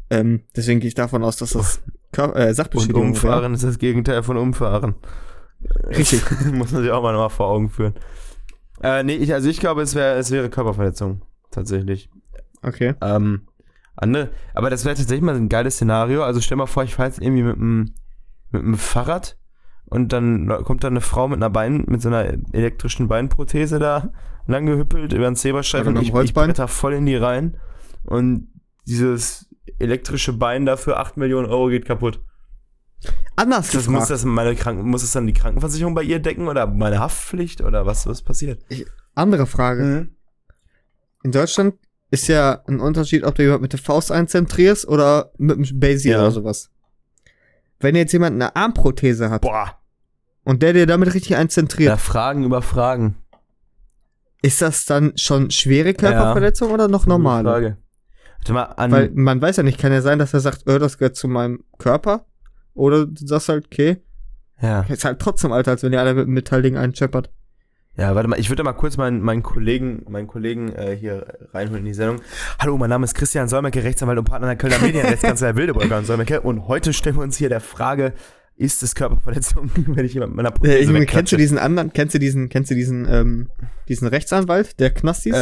[0.09, 3.79] Ähm, deswegen gehe ich davon aus, dass das Kör äh, Und Sachbeschädigung umfahren ist das
[3.79, 4.95] Gegenteil von umfahren.
[5.61, 5.97] wäre.
[5.97, 6.21] Richtig.
[6.51, 7.93] Muss man sich auch mal vor Augen führen.
[8.83, 11.21] Äh, nee, ich, also ich glaube, es wäre es wäre Körperverletzung.
[11.49, 12.09] Tatsächlich.
[12.61, 12.95] Okay.
[13.01, 13.47] Ähm,
[13.95, 16.23] andere, aber das wäre tatsächlich mal ein geiles Szenario.
[16.23, 17.93] Also stell mal vor, ich fahre jetzt irgendwie mit einem
[18.51, 19.37] mit einem Fahrrad
[19.85, 24.11] und dann kommt da eine Frau mit einer Bein, mit so einer elektrischen Beinprothese da
[24.47, 27.57] lang gehüppelt über den Zebrastreifen und ich, ich bretter voll in die rein
[28.03, 28.47] und
[28.85, 29.47] dieses
[29.79, 32.21] elektrische Bein dafür 8 Millionen Euro geht kaputt.
[33.35, 36.67] Anders Das muss das meine Kranken muss es dann die Krankenversicherung bei ihr decken oder
[36.67, 38.63] meine Haftpflicht oder was was passiert?
[39.15, 39.83] Andere Frage.
[39.83, 40.15] Mhm.
[41.23, 41.75] In Deutschland
[42.11, 46.09] ist ja ein Unterschied, ob du jemand mit der Faust einzentrierst oder mit einem Basie
[46.11, 46.19] Ja.
[46.19, 46.69] oder sowas.
[47.79, 49.77] Wenn jetzt jemand eine Armprothese hat Boah,
[50.43, 53.15] und der dir damit richtig einzentriert, ja, Fragen über Fragen.
[54.43, 57.49] ist das dann schon schwere Körperverletzung oder noch normale?
[57.49, 57.77] Frage.
[58.39, 60.79] Warte mal, an, Weil man weiß ja nicht, kann ja sein, dass er sagt, äh,
[60.79, 62.25] das gehört zu meinem Körper.
[62.73, 63.97] Oder du sagst halt, okay,
[64.61, 64.81] ja.
[64.81, 67.29] ist halt trotzdem alter, als wenn ihr alle mit einem Metallding einscheppert.
[67.97, 71.81] Ja, warte mal, ich würde mal kurz meinen, meinen Kollegen, meinen Kollegen äh, hier reinholen
[71.81, 72.21] in die Sendung.
[72.57, 76.39] Hallo, mein Name ist Christian Solmecke, Rechtsanwalt und Partner der Kölner Medienrechtskanzlei Wildeburger und Solmecke.
[76.41, 78.13] Und heute stellen wir uns hier der Frage,
[78.55, 81.17] ist es Körperverletzung, wenn ich jemand mit einer Äh, Prothese Junge, wegklatsche?
[81.17, 83.49] kennst du diesen anderen, kennst du diesen, kennst du diesen, ähm,
[83.89, 85.35] diesen Rechtsanwalt, der Knastis?
[85.35, 85.39] Äh,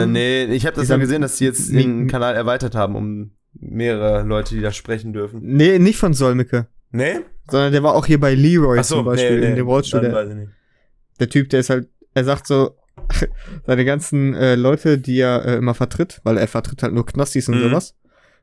[0.00, 2.96] äh, Ähm, nee, ich habe das nur gesehen, dass die jetzt den Kanal erweitert haben,
[2.96, 5.40] um mehrere Leute, die da sprechen dürfen.
[5.42, 6.68] Nee, nicht von Solmecke.
[6.90, 7.20] Nee?
[7.50, 10.00] Sondern der war auch hier bei Leroy so, zum Beispiel nee, nee, in dem Rollstuhl.
[10.00, 10.50] dann Der, weiß ich nicht.
[11.22, 12.76] Der Typ, der ist halt, er sagt so,
[13.66, 17.48] seine ganzen äh, Leute, die er äh, immer vertritt, weil er vertritt halt nur Knastis
[17.48, 17.68] und Mhm.
[17.70, 17.94] sowas.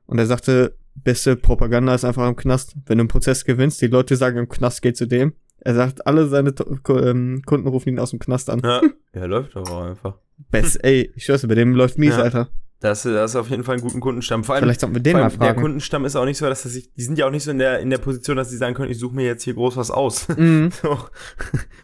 [0.05, 2.75] Und er sagte, beste Propaganda ist einfach im Knast.
[2.85, 5.33] Wenn du einen Prozess gewinnst, die Leute sagen, im Knast geht zu dem.
[5.59, 6.53] Er sagt, alle seine
[6.89, 8.61] ähm, Kunden rufen ihn aus dem Knast an.
[8.63, 8.81] Ja,
[9.13, 10.15] ja läuft auch einfach.
[10.49, 12.23] Best, ey, ich schwör's, bei dem läuft mies, Ja.
[12.23, 12.49] Alter.
[12.81, 14.45] Das, das ist auf jeden Fall einen guten Kundenstamm.
[14.45, 15.61] Vor allem, Vielleicht sollten wir den Vor mal allem, der fragen.
[15.61, 17.59] Kundenstamm ist auch nicht so, dass das sich, die sind ja auch nicht so in
[17.59, 19.91] der, in der Position, dass sie sagen können, ich suche mir jetzt hier groß was
[19.91, 20.27] aus.
[20.29, 20.69] Mhm.
[20.81, 20.97] So.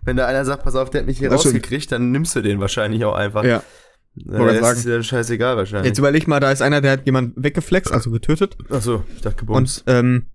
[0.05, 1.55] Wenn da einer sagt, pass auf, der hat mich hier Das stimmt.
[1.55, 3.43] rausgekriegt, dann nimmst du den wahrscheinlich auch einfach.
[3.43, 3.57] Ja.
[4.17, 4.77] Äh, Wollte das sagen.
[4.79, 5.87] ist ja scheißegal wahrscheinlich.
[5.89, 8.55] Jetzt überleg mal, da ist einer, der hat jemand weggeflext, also getötet.
[8.69, 9.83] Achso, ich dachte gebumst.
[9.87, 10.25] Und, ähm,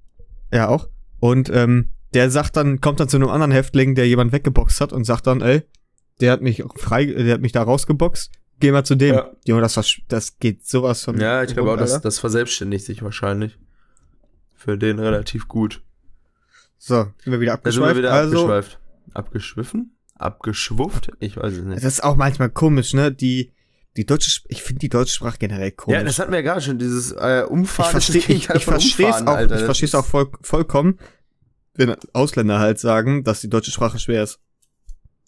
[0.53, 0.89] ja auch.
[1.21, 4.93] Und, ähm, der sagt dann, kommt dann zu einem anderen Häftling, der jemand weggeboxt hat
[4.93, 5.63] und sagt dann, ey,
[6.21, 9.15] der hat mich frei, der hat mich da rausgeboxt, geh mal zu dem.
[9.15, 9.31] Ja.
[9.47, 11.19] Junge, das, das geht sowas von.
[11.19, 12.03] ja, ich glaube auch, das, Alter.
[12.03, 13.59] das verselbstständigt sich wahrscheinlich.
[14.55, 15.83] Für den relativ gut.
[16.77, 17.95] So, sind wir wieder Da sind abgeschweift.
[17.95, 18.79] wir wieder also, abgeschweift.
[19.13, 19.97] Abgeschwiffen?
[20.15, 21.13] Abgeschwufft?
[21.19, 21.77] Ich weiß es nicht.
[21.79, 23.11] das ist auch manchmal komisch, ne?
[23.11, 23.53] Die,
[23.97, 25.99] die deutsche, ich finde die deutsche Sprache generell komisch.
[25.99, 27.95] Ja, das hatten wir ja gerade schon, dieses äh, ich Umfahren.
[27.95, 29.57] das verstehe ich, ich verstehe es auch, Alter.
[29.57, 30.99] ich verstehe es auch voll, vollkommen,
[31.75, 34.39] wenn Ausländer halt sagen, dass die deutsche Sprache schwer ist.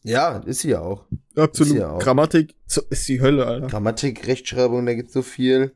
[0.04, 1.04] Ja, ist sie ja auch.
[1.36, 1.76] Absolut.
[1.76, 1.98] Ja auch.
[2.00, 2.54] Grammatik
[2.90, 3.68] ist die Hölle, Alter.
[3.68, 5.72] Grammatik, Rechtschreibung, da gibt so viel.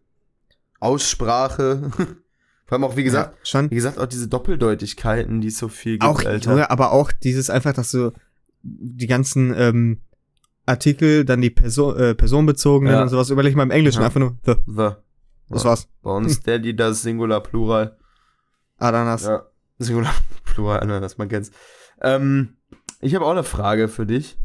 [0.81, 1.91] Aussprache.
[2.67, 3.71] Vor allem auch, wie gesagt, ja, schon.
[3.71, 6.51] wie gesagt, auch diese Doppeldeutigkeiten, die es so viel gibt, auch, Alter.
[6.51, 8.13] Junge, aber auch dieses einfach, dass du
[8.63, 10.01] die ganzen ähm,
[10.67, 13.03] Artikel, dann die Person, äh, personenbezogenen Ja.
[13.03, 14.07] und sowas, überleg mal im Englischen Ja.
[14.07, 14.89] einfach nur, the, The.
[15.49, 15.89] das war's.
[16.03, 17.97] Bei uns Daddy, das Singular, Plural.
[18.79, 19.25] Ananas.
[19.27, 19.47] Ja.
[19.79, 20.13] Singular,
[20.45, 21.53] Plural, Ananas, man kennt's.
[22.03, 22.57] Ähm,
[23.07, 24.37] ich habe auch eine Frage für dich.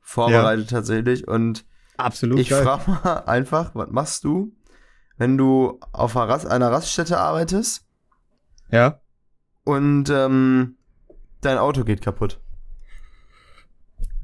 [0.00, 1.26] Vorbereitet tatsächlich.
[1.28, 1.64] Und
[1.96, 4.54] Absolut ich frage mal einfach, was machst du,
[5.16, 7.86] wenn du auf einer, Rast, einer Raststätte arbeitest
[8.70, 9.00] Ja.
[9.64, 10.76] und ähm,
[11.40, 12.40] dein Auto geht kaputt?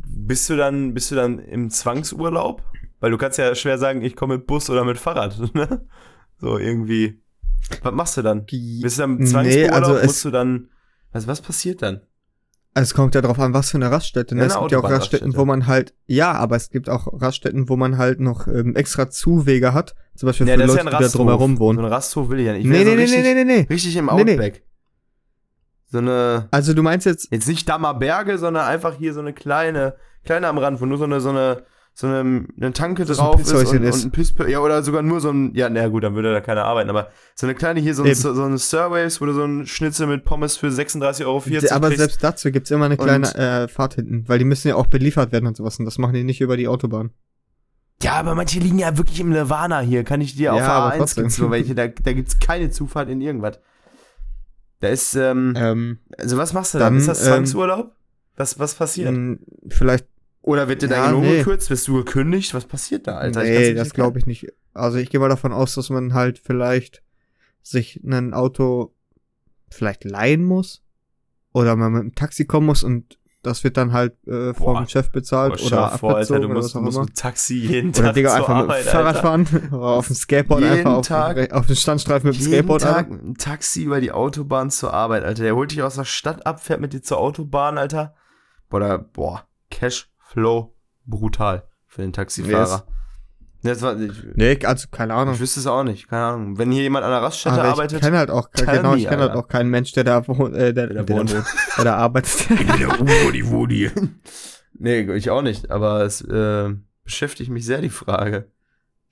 [0.06, 2.62] Bist du dann, bist du dann im Zwangsurlaub?
[3.00, 5.86] Weil du kannst ja schwer sagen, ich komme mit Bus oder mit Fahrrad, ne?
[6.38, 7.20] So irgendwie.
[7.82, 8.46] Was machst du dann?
[8.46, 9.72] Bist du dann im Nee, Zwangsurlaub?
[9.72, 10.70] also es- musst du dann.
[11.12, 12.00] Also was passiert dann?
[12.76, 14.34] Also es kommt ja drauf an, was für eine Raststätte.
[14.34, 14.42] Ne?
[14.42, 14.90] Ja, es eine gibt ja auch.
[14.90, 18.74] Raststätten, wo man halt, ja, aber es gibt auch Raststätten, wo man halt noch ähm,
[18.74, 19.94] extra Zuwege hat.
[20.16, 21.78] Zum Beispiel für Leute, die da drumherum So wohnen.
[21.78, 22.64] ein Rasthof will ich ja nicht.
[22.64, 23.66] Ich Nee, ja so nee, nee, richtig, nee, nee, nee.
[23.70, 24.32] richtig im Nee, nee.
[24.32, 24.62] Outback.
[25.86, 29.94] So eine, Also du meinst jetzt, jetzt nicht Dammerberge, sondern einfach hier so eine kleine,
[30.24, 31.62] kleine am Rand, wo nur so eine, so eine,
[31.96, 33.94] so eine, eine Tanke So ein drauf ist und, ist.
[34.04, 36.40] und ein Piss, ja, oder sogar nur so ein, ja, na gut, dann würde da
[36.40, 39.44] keiner arbeiten, aber so eine kleine hier, so, ein, so eine Surveys, wo du so
[39.44, 41.98] ein Schnitzel mit Pommes für 36,40 Euro aber kriegst.
[42.00, 44.86] selbst dazu gibt's immer eine Und- kleine äh, Fahrt hinten, weil die müssen ja auch
[44.88, 47.10] beliefert werden und sowas und das machen die nicht über die Autobahn.
[48.02, 50.94] Ja, aber manche liegen ja wirklich im Nirvana hier, kann ich dir auf Ja, aber
[50.94, 51.24] A1 trotzdem.
[51.24, 53.60] gibt's nur welche, da, da gibt's keine Zufahrt in irgendwas.
[54.80, 56.94] Da ist, ähm, Ähm, also was machst du dann?
[56.94, 57.92] dann, Ist das ähm, Zwangsurlaub?
[58.36, 59.16] Was, was passiert?
[59.68, 60.06] vielleicht,
[60.44, 61.38] Oder wird dir ja, dein Lohn nee.
[61.38, 61.70] gekürzt?
[61.70, 62.52] Wirst du gekündigt?
[62.52, 63.42] Was passiert da, Alter?
[63.42, 64.52] nee, das glaube ich nicht.
[64.74, 67.02] Also ich gehe mal davon aus, dass man halt vielleicht
[67.62, 68.92] sich ein Auto
[69.70, 70.82] vielleicht leihen muss
[71.54, 74.86] oder man mit einem Taxi kommen muss und das wird dann halt äh, vom.
[74.86, 78.14] Chef bezahlt Boah, oder vor, Alter, du oder musst, musst mit Taxi jeden Oder Tag
[78.14, 79.20] Digga, zur einfach mit dem Arbeit, Fahrrad Alter.
[79.22, 82.52] fahren oder auf dem Skateboard Jeden einfach auf, Tag- auf den Standstreifen mit dem Jeden
[82.52, 82.82] Skateboard.
[82.82, 83.10] Tag Alter.
[83.10, 85.42] mit dem Taxi über die Autobahn zur Arbeit, Alter.
[85.42, 88.14] Der holt dich aus der Stadt ab, fährt mit dir zur Autobahn, Alter.
[88.68, 89.46] Boah, da, boah,
[90.34, 90.74] Cashflow
[91.06, 92.86] brutal für den Taxifahrer.
[93.62, 95.34] Das war, ich, Nee, also keine Ahnung.
[95.34, 96.58] ich wüsste es auch nicht, keine Ahnung.
[96.58, 99.08] Wenn hier jemand an der Raststätte Aber ich arbeitet, kenne halt auch, genau, me, ich
[99.08, 101.30] kenne halt auch keinen Mensch, der da wohnt, äh, der, Der der, wohnt.
[101.32, 101.46] da wohnt,
[101.78, 102.50] der da arbeitet.
[102.50, 103.90] Woody, Woody.
[104.74, 108.50] nee, ich auch nicht, aber es äh, beschäftigt mich sehr die Frage.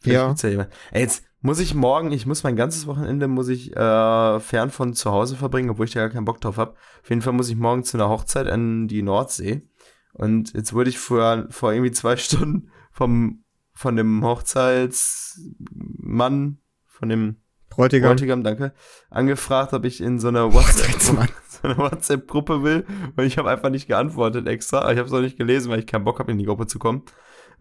[0.00, 0.48] Vielleicht Ja.
[0.48, 0.68] ja jemand.
[0.90, 4.92] Ey, jetzt muss ich morgen, ich muss mein ganzes Wochenende muss ich äh, fern von
[4.92, 6.72] zu Hause verbringen, obwohl ich da gar keinen Bock drauf habe.
[7.02, 9.62] Auf jeden Fall muss ich morgen zu einer Hochzeit an die Nordsee.
[10.12, 13.44] Und jetzt wurde ich vor, vor irgendwie zwei Stunden vom,
[13.74, 17.36] von dem Hochzeitsmann, von dem
[17.70, 18.10] Bräutigam.
[18.10, 18.74] Bräutigam, danke,
[19.08, 21.28] angefragt, ob ich in so einer WhatsApp, Hochzeitsmann.
[21.48, 22.84] so eine WhatsApp-Gruppe will.
[23.16, 24.92] Und ich habe einfach nicht geantwortet extra.
[24.92, 26.78] Ich habe es auch nicht gelesen, weil ich keinen Bock habe, in die Gruppe zu
[26.78, 27.04] kommen.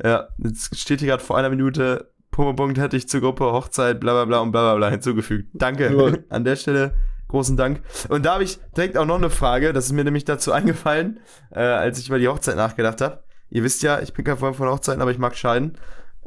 [0.03, 3.99] Ja, jetzt steht hier gerade vor einer Minute, Punkt, Punkt, hätte ich zur Gruppe Hochzeit,
[3.99, 5.49] bla bla bla und bla bla bla hinzugefügt.
[5.53, 6.25] Danke.
[6.29, 6.93] An der Stelle
[7.31, 7.81] großen Dank.
[8.09, 11.19] Und da habe ich direkt auch noch eine Frage, das ist mir nämlich dazu eingefallen,
[11.51, 13.23] äh, als ich über die Hochzeit nachgedacht habe.
[13.49, 15.77] Ihr wisst ja, ich bin kein Freund von Hochzeiten, aber ich mag scheiden.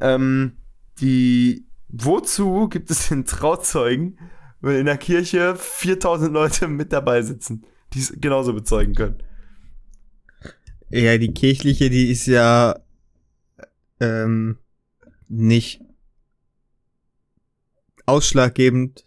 [0.01, 0.59] Ähm,
[1.01, 4.19] die, wozu gibt es den Trauzeugen,
[4.61, 9.23] wenn in der Kirche 4000 Leute mit dabei sitzen, die es genauso bezeugen können?
[10.91, 12.79] Ja, die kirchliche, die ist ja
[14.01, 14.59] ähm,
[15.29, 15.81] nicht
[18.07, 19.07] ausschlaggebend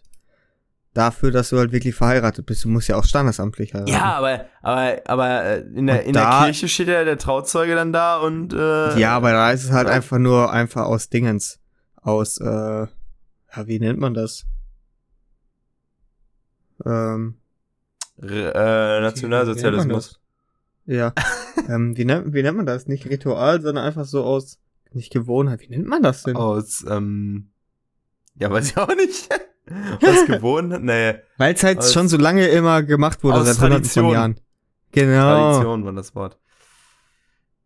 [0.98, 2.64] dafür, dass du halt wirklich verheiratet bist.
[2.64, 3.92] Du musst ja auch standesamtlich heiraten.
[3.92, 7.74] Ja, aber, aber, aber in der, Und in der da- Kirche steht ja der Trauzeuge
[7.74, 9.94] dann da und äh, Ja, aber da ist es halt Ja.
[9.94, 11.60] einfach nur einfach aus Dingens.
[11.96, 14.44] Aus, äh, ja, wie nennt man das?
[16.84, 17.38] Ähm,
[18.20, 20.20] R- äh, Nationalsozialismus.
[20.86, 21.12] ja.
[21.68, 22.86] ähm, wie, nennt, wie nennt man das?
[22.86, 24.58] Nicht Ritual, sondern einfach so aus,
[24.92, 25.60] nicht Gewohnheit.
[25.60, 26.36] Wie nennt man das denn?
[26.36, 27.50] Aus, ähm,
[28.36, 29.28] ja, weiß ich auch nicht.
[30.00, 30.82] Was gewohnt?
[30.82, 34.10] Nee, Weil es halt schon so lange immer gemacht wurde, seit hunderten von.
[34.10, 34.40] Jahren.
[34.92, 35.52] Genau.
[35.52, 36.38] Tradition war das Wort.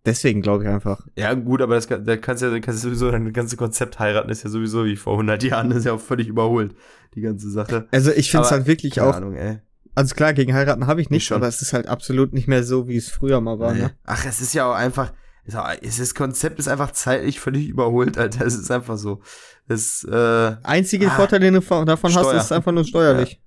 [0.04, 1.06] Deswegen glaube ich einfach.
[1.16, 4.30] Ja, gut, aber das, da kannst du ja, kannst du sowieso dein ganze Konzept heiraten,
[4.30, 6.74] ist ja sowieso wie vor 100 Jahren, das ist ja auch völlig überholt,
[7.14, 7.86] die ganze Sache.
[7.92, 9.60] Also ich finde es halt wirklich Keine auch, Ahnung, ey.
[9.94, 11.36] also klar, gegen heiraten habe ich Ich nicht, schon.
[11.36, 13.74] aber es ist halt absolut nicht mehr so, wie es früher mal war.
[13.74, 13.82] Nee.
[13.82, 13.90] Ne?
[14.04, 15.12] Ach, es ist ja auch einfach,
[15.46, 18.44] das Konzept ist einfach zeitlich völlig überholt, Alter.
[18.46, 19.20] Es ist einfach so.
[19.68, 22.35] Das, äh, Einzige Ah, Vorteil, den du von- davon Steuer.
[22.35, 23.40] hast, ist einfach nur steuerlich.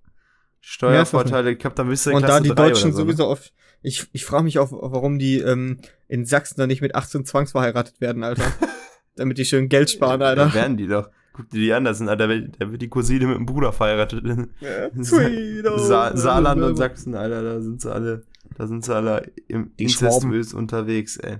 [0.62, 3.06] Steuervorteile, ich hab dann bist du in Und da Klasse die drei Deutschen so, ne?
[3.06, 3.54] sowieso oft.
[3.84, 8.02] Ich, ich frage mich auch, warum die ähm, in Sachsen dann nicht mit 18 zwangsverheiratet
[8.02, 8.44] werden, Alter.
[9.16, 10.54] Damit die schön Geld sparen, Da Alter.
[10.54, 11.10] werden die doch.
[11.34, 14.24] Guck dir die an, das sind, Alter, da wird die Cousine mit dem Bruder verheiratet.
[14.26, 14.50] In
[15.04, 18.24] Sweet, Sa Saarland und Sachsen, Alter, da sind sie alle,
[18.56, 21.38] da sind sie alle im incestuös unterwegs, ey.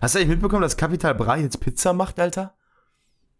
[0.00, 2.54] Hast du eigentlich mitbekommen, dass Capital Bra jetzt Pizza macht, Alter?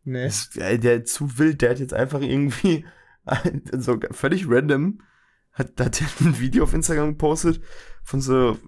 [0.05, 0.25] Nee.
[0.27, 2.85] Das, ey, der zu wild, der hat jetzt einfach irgendwie
[3.73, 5.01] so völlig random
[5.53, 7.61] hat, hat ein Video auf Instagram gepostet
[8.03, 8.59] von so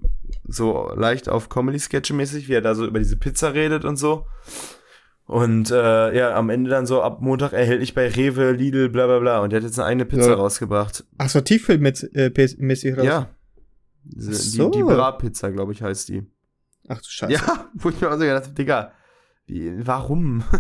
[0.47, 3.97] so leicht auf Comedy Sketch mäßig, wie er da so über diese Pizza redet und
[3.97, 4.27] so.
[5.27, 9.19] Und äh, ja, am Ende dann so ab Montag erhältlich bei Rewe, Lidl, bla bla
[9.19, 9.41] bla.
[9.41, 10.35] Und der hat jetzt eine eigene Pizza Ja.
[10.35, 11.05] rausgebracht.
[11.19, 13.05] Ach so, Tieffil mit äh, mäßig was?
[13.05, 13.29] Ja.
[14.15, 14.71] Diese, so.
[14.71, 16.27] Die, die Bratpizza, glaube ich, heißt die.
[16.89, 17.33] Ach du Scheiße.
[17.33, 18.93] Ja, wo ich mir auch so gedacht habe, Digga,
[19.47, 20.45] wie, warum?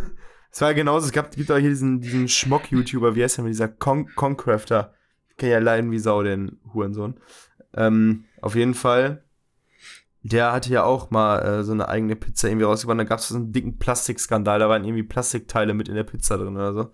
[0.48, 3.68] Es war genauso, es gab, gibt auch hier diesen, diesen Schmock-YouTuber, wie heißt der, dieser
[3.68, 4.94] Con Concrafter.
[5.28, 7.20] Ich kann ja leiden wie Sau, den Hurensohn.
[7.74, 9.22] Ähm, auf jeden Fall,
[10.22, 12.98] der hatte ja auch mal äh, so eine eigene Pizza irgendwie rausgebracht.
[12.98, 16.38] Da gab es so einen dicken Plastikskandal, da waren irgendwie Plastikteile mit in der Pizza
[16.38, 16.90] drin oder so.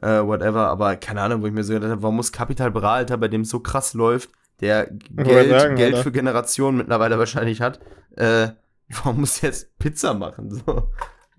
[0.00, 2.94] Äh, whatever, aber keine Ahnung, wo ich mir so gedacht habe, warum muss Capital Bra,
[2.94, 7.60] Alter, bei dem es so krass läuft, der Geld, sagen, Geld für Generationen mittlerweile wahrscheinlich
[7.60, 7.80] hat,
[8.16, 8.48] äh,
[8.88, 10.50] warum muss der jetzt Pizza machen?
[10.50, 10.90] So.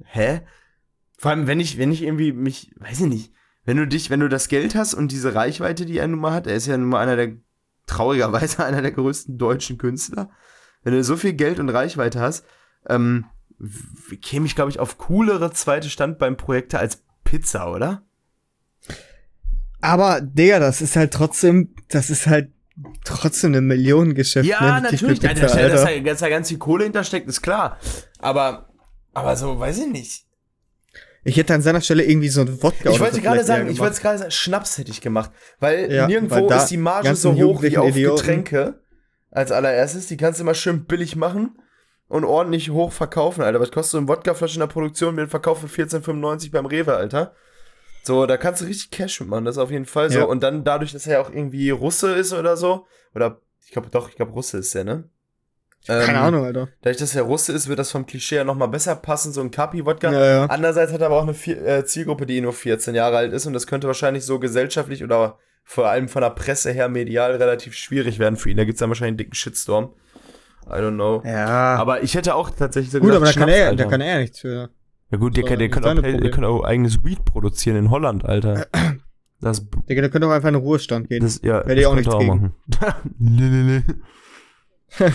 [0.05, 0.41] Hä?
[1.17, 3.34] Vor allem, wenn ich, wenn ich irgendwie mich, weiß ich nicht,
[3.65, 6.34] wenn du dich, wenn du das Geld hast und diese Reichweite, die er nun mal
[6.34, 7.34] hat, er ist ja nun mal einer der
[7.86, 10.29] traurigerweise einer der größten deutschen Künstler.
[10.84, 12.45] Wenn du so viel Geld und Reichweite hast,
[12.88, 13.25] ähm,
[14.21, 18.03] käme ich, glaube ich, auf coolere zweite Standbein-Projekte als Pizza, oder?
[19.82, 22.51] Aber, Digga, das ist halt trotzdem, das ist halt
[23.04, 24.48] trotzdem ein Millionengeschäft.
[24.48, 24.89] Ja, ne?
[24.92, 25.20] Natürlich.
[25.20, 27.78] Pizza, da, dass, da, dass da ganz viel Kohle hintersteckt, ist klar.
[28.20, 28.70] Aber,
[29.13, 30.26] aber so, weiß ich nicht.
[31.24, 34.00] Ich hätte an seiner Stelle irgendwie so ein Wodka Ich wollte gerade sagen, ich wollte
[34.02, 35.32] gerade sagen, Schnaps hätte ich gemacht.
[35.60, 38.82] Weil Ja, nirgendwo weil ist die Marge so hoch wie auf Idioten- Getränke
[39.30, 40.08] als allererstes.
[40.08, 41.60] Die kannst du immer schön billig machen
[42.08, 43.60] und ordentlich hoch verkaufen, Alter.
[43.60, 46.96] Was kostet so eine Wodkaflasche in der Produktion mit dem Verkauf für 14,95 beim Rewe,
[46.96, 47.34] Alter?
[48.04, 50.20] So, da kannst du richtig Cash mitmachen, das ist auf jeden Fall so.
[50.20, 50.26] Ja.
[50.26, 53.90] Und dann dadurch, dass er ja auch irgendwie Russe ist oder so, oder ich glaube
[53.92, 55.10] doch, ich glaube Russe ist der, ne?
[55.86, 56.68] Keine Ähm, Ahnung, Alter.
[56.82, 59.50] Dadurch, dass er Russe ist, wird das vom Klischee ja nochmal besser passen, so ein
[59.52, 60.12] Kapi-Wodka.
[60.12, 60.46] Ja, ja.
[60.48, 63.46] Andererseits hat er aber auch eine vier, äh, Zielgruppe, die nur 14 Jahre alt ist
[63.46, 67.76] und das könnte wahrscheinlich so gesellschaftlich oder vor allem von der Presse her medial relativ
[67.76, 68.58] schwierig werden für ihn.
[68.58, 69.94] Da gibt's dann wahrscheinlich einen dicken Shitstorm.
[70.68, 71.22] I don't know.
[71.26, 71.76] Ja.
[71.78, 74.40] Aber ich hätte auch tatsächlich so Gut, aber da kann, er, da kann er nichts
[74.40, 74.70] für.
[75.12, 78.26] Ja gut, der, kann, der, kann auch, der kann auch eigenes Weed produzieren in Holland,
[78.26, 78.67] Alter.
[79.41, 81.22] Das, Digga, der könnte auch einfach in den Ruhestand gehen.
[81.22, 82.52] das ja, ich das auch nichts machen.
[83.19, 83.84] nee, nee,
[85.00, 85.06] nee.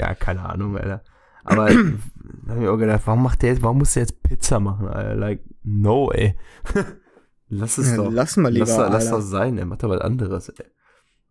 [0.00, 1.04] ja, keine Ahnung, Alter.
[1.44, 1.66] Aber
[2.46, 4.88] da hab ich auch gedacht, warum macht der jetzt, warum muss der jetzt Pizza machen,
[4.88, 5.14] Alter?
[5.14, 6.34] Like, no, ey.
[7.48, 8.10] Lass es Ja, doch.
[8.10, 9.64] lass mal lieber, Lass, lass das sein, ey.
[9.64, 10.66] Mach doch was anderes, ey.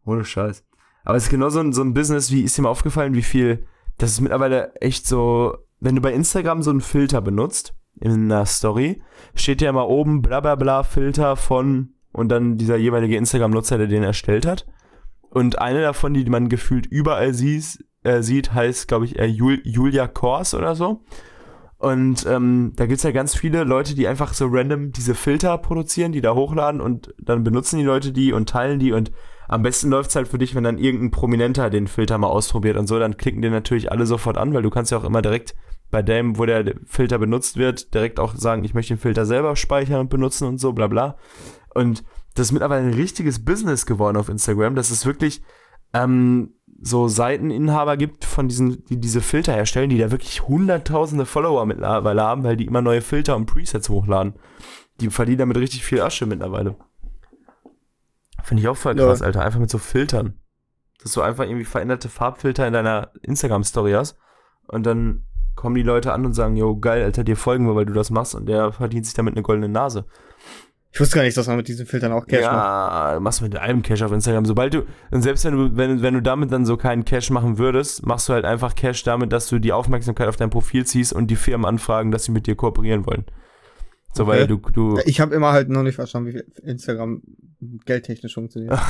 [0.05, 0.63] Ohne Scheiß.
[1.03, 3.23] Aber es ist genau so ein, so ein Business, wie ist dir mal aufgefallen, wie
[3.23, 3.67] viel,
[3.97, 8.45] das ist mittlerweile echt so, wenn du bei Instagram so einen Filter benutzt, in einer
[8.45, 9.01] Story,
[9.35, 13.87] steht ja immer oben bla bla bla Filter von und dann dieser jeweilige Instagram-Nutzer, der
[13.87, 14.65] den erstellt hat.
[15.29, 19.61] Und eine davon, die man gefühlt überall sieht, äh, sieht heißt, glaube ich, äh, Jul
[19.63, 21.03] Julia Kors oder so.
[21.77, 26.13] Und ähm, da gibt's ja ganz viele Leute, die einfach so random diese Filter produzieren,
[26.13, 29.11] die da hochladen und dann benutzen die Leute die und teilen die und
[29.47, 32.87] am besten läuft's halt für dich, wenn dann irgendein Prominenter den Filter mal ausprobiert und
[32.87, 35.53] so, dann klicken den natürlich alle sofort an, weil du kannst ja auch immer direkt
[35.91, 39.55] bei dem, wo der Filter benutzt wird, direkt auch sagen, ich möchte den Filter selber
[39.55, 41.17] speichern und benutzen und so, bla bla.
[41.73, 44.75] Und das ist mittlerweile ein richtiges Business geworden auf Instagram.
[44.75, 45.41] Das ist wirklich
[45.93, 51.65] ähm, so Seiteninhaber gibt von diesen, die diese Filter herstellen, die da wirklich hunderttausende Follower
[51.65, 54.33] mittlerweile haben, weil die immer neue Filter und Presets hochladen.
[54.99, 56.75] Die verdienen damit richtig viel Asche mittlerweile.
[58.43, 59.05] Finde ich auch voll Ja.
[59.05, 59.41] krass, Alter.
[59.41, 60.39] Einfach mit so Filtern.
[61.01, 64.17] Dass du einfach irgendwie veränderte Farbfilter in deiner Instagram-Story hast
[64.67, 65.23] und dann
[65.55, 68.09] kommen die Leute an und sagen, yo, geil, Alter, dir folgen wir, weil du das
[68.11, 70.05] machst und der verdient sich damit eine goldene Nase.
[70.91, 72.53] Ich wusste gar nicht, dass man mit diesen Filtern auch Cash macht.
[73.13, 74.45] ja, machst du mit einem Cash auf Instagram.
[74.45, 77.57] Sobald du, und selbst wenn du, wenn, wenn du damit dann so keinen Cash machen
[77.57, 81.11] würdest, machst du halt einfach Cash damit, dass du die Aufmerksamkeit auf dein Profil ziehst
[81.11, 83.25] und die Firmen anfragen, dass sie mit dir kooperieren wollen.
[84.13, 84.31] So, Okay.
[84.31, 87.21] weil du, du, Ich habe immer halt noch nicht verstanden, wie Instagram
[87.85, 88.79] geldtechnisch funktioniert.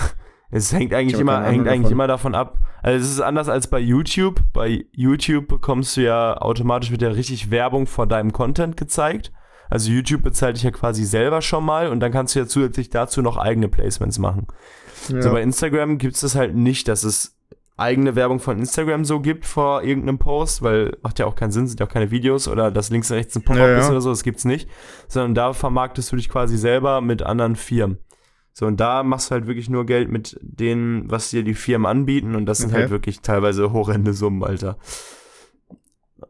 [0.52, 1.92] es hängt eigentlich immer, hängt eigentlich davon.
[1.92, 2.60] immer davon ab.
[2.82, 4.42] Also es ist anders als bei YouTube.
[4.54, 9.32] Bei YouTube bekommst du ja automatisch mit der richtig Werbung vor deinem Content gezeigt.
[9.70, 12.90] Also YouTube bezahlt dich ja quasi selber schon mal und dann kannst du ja zusätzlich
[12.90, 14.48] dazu noch eigene Placements machen.
[15.10, 15.22] Ja.
[15.22, 17.36] So bei Instagram gibt es das halt nicht, dass es
[17.78, 21.68] eigene Werbung von Instagram so gibt vor irgendeinem Post, weil macht ja auch keinen Sinn,
[21.68, 23.78] sind ja auch keine Videos oder dass links und rechts ein Pop-up Ja, ja.
[23.80, 24.70] ist oder so, das gibt's nicht.
[25.08, 27.98] Sondern da vermarktest du dich quasi selber mit anderen Firmen.
[28.58, 31.86] So, und da machst du halt wirklich nur Geld mit denen, was dir die Firmen
[31.86, 32.84] anbieten und das sind Okay.
[32.84, 34.78] halt wirklich teilweise horrende Summen, Alter.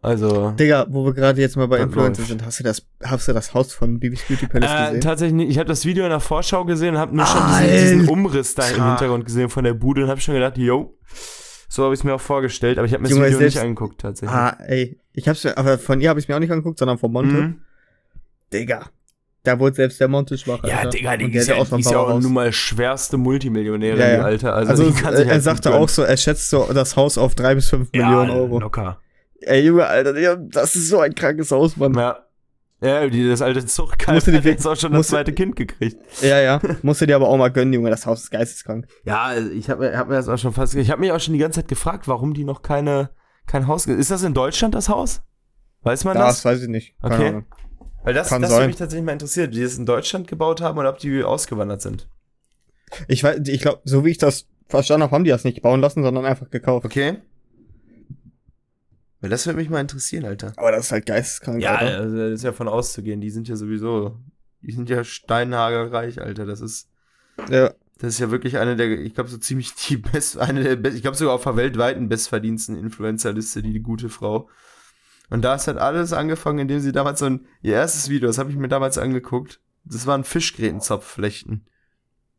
[0.01, 0.51] Also.
[0.51, 2.29] Digga, wo wir gerade jetzt mal bei Das Influencer läuft.
[2.29, 5.01] sind, hast du das, hast du das Haus von Bibis Beauty Palace Äh, gesehen?
[5.01, 5.49] tatsächlich nicht.
[5.51, 8.09] Ich habe das Video in der Vorschau gesehen und habe nur schon diesen, diesen.
[8.09, 10.97] Umriss da im Hintergrund gesehen von der Bude und habe schon gedacht, yo,
[11.69, 13.55] so habe ich es mir auch vorgestellt, aber ich habe mir das Junge, Video selbst-
[13.57, 14.35] nicht angeguckt tatsächlich.
[14.35, 14.99] Ah, ey.
[15.13, 17.31] Ich hab's mir, aber von ihr habe ich mir auch nicht angeguckt, sondern von Monte.
[17.35, 17.61] Mhm.
[18.51, 18.89] Digga.
[19.45, 20.59] Da wurde selbst der Monte schwach.
[20.63, 20.89] Ja, Alter.
[20.89, 24.15] Digga, die ist ja, auch ist ja auch nun mal schwerste Multimillionärin, Ja, ja.
[24.17, 24.53] die Alte.
[24.53, 27.35] Also, Also, äh, er halt sagte gut auch so, er schätzt so das Haus auf
[27.35, 28.07] drei bis fünf gönnen.
[28.09, 28.59] Millionen ja, Euro.
[28.59, 28.99] locker.
[29.41, 31.93] Ey, Junge, Alter, das ist so ein krankes Haus, Mann.
[31.93, 32.19] Ja.
[32.81, 35.97] Ja, die, das alte Zuchtkalb hat jetzt auch schon das zweite Kind gekriegt.
[36.21, 36.59] Ja, ja.
[36.81, 38.85] Musst du dir aber auch mal gönnen, Junge, das Haus ist geisteskrank.
[39.05, 40.75] Ja, also ich habe hab mir das auch schon fast.
[40.75, 43.09] Ich habe mich auch schon die ganze Zeit gefragt, warum die noch keine
[43.47, 43.85] kein Haus.
[43.87, 45.21] Ist das in Deutschland das Haus?
[45.83, 46.45] Weiß man Das, das?
[46.45, 46.95] weiß ich nicht.
[47.01, 47.27] Keine Okay.
[47.29, 47.45] Ahnung.
[48.05, 48.59] Weil das, kann das sein.
[48.59, 51.23] würde mich tatsächlich mal interessiert, wie die es in Deutschland gebaut haben oder ob die
[51.23, 52.07] ausgewandert sind.
[53.07, 55.81] Ich weiß, ich glaube, so wie ich das verstanden habe, haben die das nicht bauen
[55.81, 56.85] lassen, sondern einfach gekauft.
[56.85, 57.17] Okay.
[59.21, 60.53] Weil das würde mich mal interessieren, Alter.
[60.57, 61.97] Aber das ist halt geisteskrank, Ja, Alter.
[61.99, 63.21] also das ist ja von auszugehen.
[63.21, 64.17] Die sind ja sowieso,
[64.61, 66.45] die sind ja steinhagelreich, Alter.
[66.45, 66.89] Das ist,
[67.49, 67.73] Ja.
[67.97, 70.95] das ist ja wirklich eine der, ich glaube so ziemlich die best, eine der best,
[70.95, 74.47] ich glaube sogar auf der weltweiten bestverdiensten Influencer-Liste, die, die gute Frau.
[75.29, 78.37] Und da ist halt alles angefangen, indem sie damals so ein, ihr erstes Video, das
[78.37, 81.65] habe ich mir damals angeguckt, das waren Fischgrätenzopf flechten.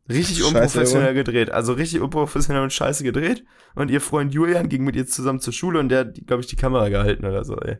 [0.09, 1.51] Richtig Scheiße, unprofessionell gedreht.
[1.51, 3.44] Also richtig unprofessionell und scheiße gedreht.
[3.75, 6.46] Und ihr Freund Julian ging mit ihr zusammen zur Schule und der hat, glaube ich,
[6.46, 7.79] die Kamera gehalten oder so, ey.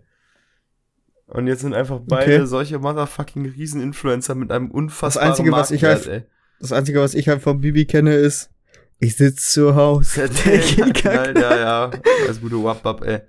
[1.29, 2.47] Und jetzt sind einfach beide Okay.
[2.47, 6.23] solche motherfucking Rieseninfluencer mit einem unfassbaren Das Einzige, was ich halt- ey.
[6.61, 8.51] Das Einzige, was ich halt von Bibi kenne, ist,
[8.99, 10.29] ich sitze zu Hause.
[10.29, 11.91] Der, Der geht ja, ja, ja.
[12.27, 13.21] Das gute Wap, Wap, ey.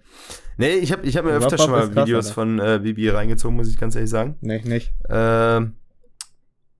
[0.58, 2.34] Nee, ich habe ich hab mir öfter Wap, schon mal krass, Videos Alter.
[2.34, 4.38] von äh, Bibi reingezogen, muss ich ganz ehrlich sagen.
[4.41, 4.93] Nee, nicht.
[5.10, 5.76] Ähm,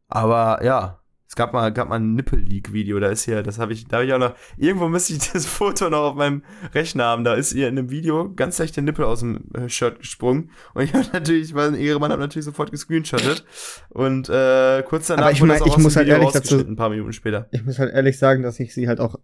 [0.08, 3.86] aber ja, es gab mal, gab mal ein Nippel-Leak-Video, da ist hier, das habe ich,
[3.88, 6.42] da habe ich auch noch, irgendwo müsste ich das Foto noch auf meinem
[6.74, 9.68] Rechner haben, da ist ihr in einem Video ganz leicht der Nippel aus dem äh,
[9.68, 13.44] Shirt gesprungen und ich habe natürlich, weil ihre Mann hat natürlich sofort gescreenshottet
[13.90, 16.34] und äh, kurz danach Aber ich wurde mein, das auch ich muss halt Video ehrlich
[16.34, 17.48] dazu- ein paar Minuten später.
[17.52, 19.16] Ich muss halt ehrlich sagen, dass ich sie halt auch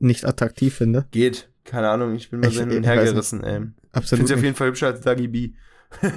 [0.00, 1.06] nicht attraktiv finde.
[1.12, 3.60] Geht, keine Ahnung, ich bin mal Ich- so hin und her gerissen, ey.
[3.62, 4.08] Ich Absolut.
[4.20, 5.52] finde sie auf jeden Fall hübscher als Dagi B.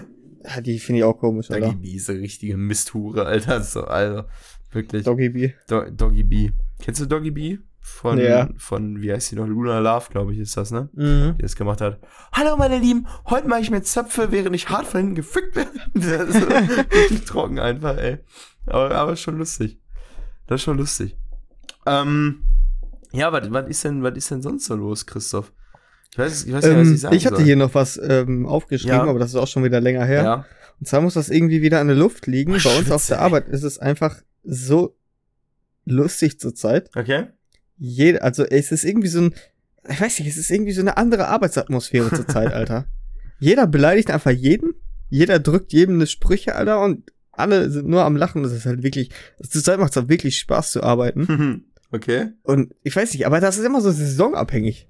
[0.47, 1.77] Ja, die finde ich auch komisch, Dagi Alter.
[1.77, 4.25] B ist eine richtige Misthure, Alter, so, also,
[4.71, 5.03] wirklich.
[5.03, 5.53] Doggy B.
[5.67, 6.51] Do Doggy B.
[6.79, 7.57] Kennst du Doggy B?
[7.79, 8.49] Von, Ja.
[8.57, 9.47] von, wie heißt die noch?
[9.47, 10.89] Luna Love, glaube ich, ist das, ne?
[10.93, 11.35] Mhm.
[11.37, 11.99] Die das gemacht hat.
[12.31, 15.71] Hallo, meine Lieben, heute mache ich mir Zöpfe, während ich hart von hinten gefickt werde.
[15.95, 18.19] Das ist trocken einfach, ey.
[18.67, 19.79] Aber, aber schon lustig.
[20.45, 21.17] Das ist schon lustig.
[21.87, 22.43] Ähm,
[23.15, 25.51] ja, was, was ist denn, was ist denn sonst so los, Christoph?
[26.11, 27.45] Ich weiß, ich weiß nicht, was Ähm, ich sagen ich hatte soll.
[27.45, 29.03] hier noch was ähm, aufgeschrieben, Ja.
[29.03, 30.23] aber das ist auch schon wieder länger her.
[30.23, 30.45] ja.
[30.79, 32.53] Und zwar muss das irgendwie wieder in der Luft liegen.
[32.53, 33.21] Oh, Bei uns auf der.
[33.21, 34.95] Arbeit ist es einfach so
[35.85, 36.89] lustig zurzeit.
[36.95, 37.27] Okay.
[37.77, 39.33] Jeder, also es ist irgendwie so ein,
[39.89, 42.85] ich weiß nicht, es ist irgendwie so eine andere Arbeitsatmosphäre zurzeit, Alter.
[43.39, 44.73] Jeder beleidigt einfach jeden,
[45.09, 48.43] jeder drückt jedem eine Sprüche, Alter, und alle sind nur am Lachen.
[48.43, 49.11] Das ist halt wirklich,
[49.47, 51.65] zurzeit macht es auch wirklich Spaß zu arbeiten.
[51.91, 52.29] okay.
[52.43, 54.87] Und ich weiß nicht, aber das ist immer so saisonabhängig.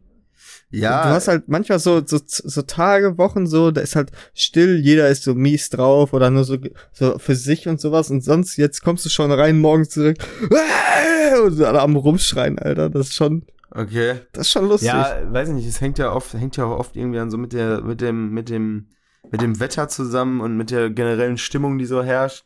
[0.70, 1.04] Ja.
[1.04, 5.08] Du hast halt manchmal so, so, so Tage, Wochen so, da ist halt still, jeder
[5.10, 6.58] ist so mies drauf oder nur so,
[6.92, 10.18] so für sich und sowas und sonst, jetzt kommst du schon rein, morgens zurück
[11.46, 14.16] und alle am rumschreien, Alter, das ist schon, okay.
[14.34, 14.90] das ist schon lustig.
[14.90, 17.38] Ja, weiß ich nicht, es hängt ja oft, hängt ja auch oft irgendwie an so
[17.38, 18.88] mit der, mit dem, mit dem,
[19.32, 22.46] mit dem Wetter zusammen und mit der generellen Stimmung, die so herrscht.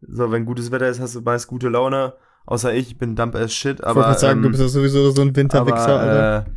[0.00, 2.14] So, wenn gutes Wetter ist, hast du meist gute Laune.
[2.46, 3.96] Außer ich, ich bin dump as shit, ich aber.
[3.96, 6.44] wollte grad sagen, du ähm, bist ja sowieso so ein Winterwichser, Alter.
[6.44, 6.50] aber, äh,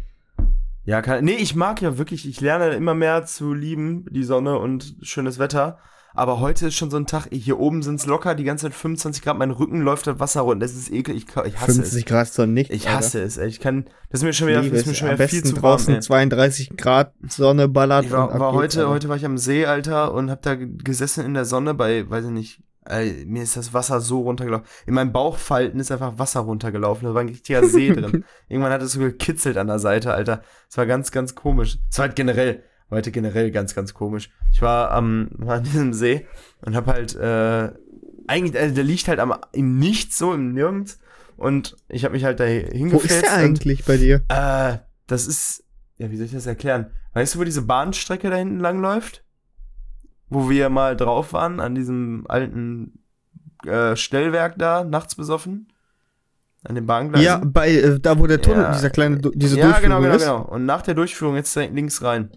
[0.86, 4.58] ja, kann, nee, ich mag ja wirklich, ich lerne immer mehr zu lieben, die Sonne
[4.58, 5.78] und schönes Wetter.
[6.15, 9.23] Aber heute ist schon so ein Tag, hier oben sind's locker, die ganze Zeit 25
[9.23, 12.28] Grad, mein Rücken läuft das Wasser runter, das ist eklig, ich, ich hasse 50 Grad
[12.28, 12.71] ist doch nicht.
[12.71, 12.75] es.
[12.75, 13.47] Ich hasse es, ey.
[13.47, 14.63] Ich kann, das ist mir schon Alter.
[14.63, 14.97] wieder, Liebe ist mir es.
[14.97, 16.02] schon wieder viel zu warm, draußen ey.
[16.02, 18.06] 32 Grad, Sonne ballert.
[18.06, 18.89] Ich war, war heute, Alter.
[18.91, 22.25] heute war ich am See, Alter, und hab da gesessen in der Sonne bei, weiß
[22.25, 24.67] ich nicht, ey, mir ist das Wasser so runtergelaufen.
[24.86, 27.08] In meinen Bauchfalten ist einfach Wasser runtergelaufen.
[27.08, 28.25] Da war ein richtiger See drin.
[28.47, 30.41] Irgendwann hat es so gekitzelt an der Seite, Alter.
[30.69, 31.78] Es war ganz, ganz komisch.
[31.91, 34.30] Es war halt generell, war heute generell ganz, ganz komisch.
[34.52, 36.25] Ich war am, war an diesem See
[36.65, 37.71] und hab halt, äh,
[38.28, 40.99] eigentlich, also der liegt halt am, im Nichts, so im Nirgends.
[41.38, 43.12] Und ich habe mich halt da Wo hingefetzt.
[43.12, 44.23] ist der und- eigentlich bei dir?
[44.28, 45.63] äh, das ist,
[45.97, 46.91] ja, wie soll ich das erklären?
[47.13, 49.23] Weißt du, wo diese Bahnstrecke da hinten lang läuft?
[50.29, 53.03] Wo wir mal drauf waren, an diesem alten
[53.65, 55.67] äh, Stellwerk da, nachts besoffen?
[56.63, 57.25] An den Bahngleisen?
[57.25, 58.73] Ja, bei, äh, da wo der Tunnel, Ja.
[58.73, 60.21] dieser kleine, diese ja, Durchführung genau, genau, ist.
[60.23, 60.41] genau.
[60.43, 62.31] Und nach der Durchführung jetzt links rein.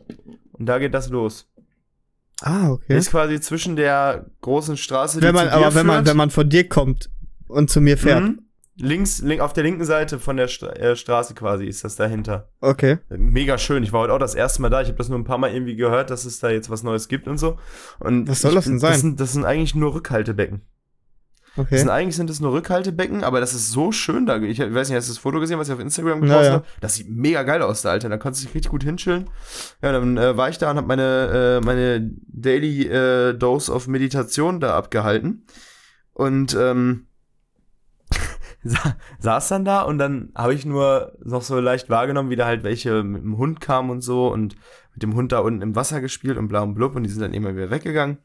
[0.52, 1.48] Und da geht das los.
[2.40, 2.96] Ah, okay.
[2.96, 6.48] Ist quasi zwischen der großen Straße, die Wenn man, aber wenn man, wenn man von
[6.48, 7.10] dir kommt
[7.46, 8.22] und zu mir fährt.
[8.22, 8.42] Mhm.
[8.84, 12.48] Links, link, auf der linken Seite von der Stra äh, Straße quasi ist das dahinter.
[12.60, 12.98] Okay.
[13.10, 13.84] Mega schön.
[13.84, 14.82] Ich war heute auch das erste Mal da.
[14.82, 17.06] Ich habe das nur ein paar Mal irgendwie gehört, dass es da jetzt was Neues
[17.06, 17.58] gibt und so.
[18.00, 18.90] Und Was soll ich das denn sein?
[18.90, 20.62] Das sind, das sind eigentlich nur Rückhaltebecken.
[21.54, 21.78] Das Okay.
[21.78, 24.38] sind eigentlich sind es nur Rückhaltebecken, aber das ist so schön da.
[24.38, 26.52] Ich weiß nicht, hast du das Foto gesehen, was ich auf Instagram gepostet ja.
[26.54, 26.64] habe?
[26.80, 28.08] Das sieht mega geil aus, da, Alter.
[28.08, 29.30] Da konntest du dich richtig gut hinchillen.
[29.80, 33.86] Ja, dann äh, war ich da und habe meine, äh, meine Daily äh, Dose of
[33.86, 35.46] Meditation da abgehalten.
[36.14, 37.06] Und ähm,
[38.64, 42.46] sa saß dann da und dann habe ich nur noch so leicht wahrgenommen, wie da
[42.46, 44.56] halt welche mit dem Hund kamen und so und
[44.94, 47.22] mit dem Hund da unten im Wasser gespielt und bla und blub und die sind
[47.22, 48.18] dann immer wieder weggegangen.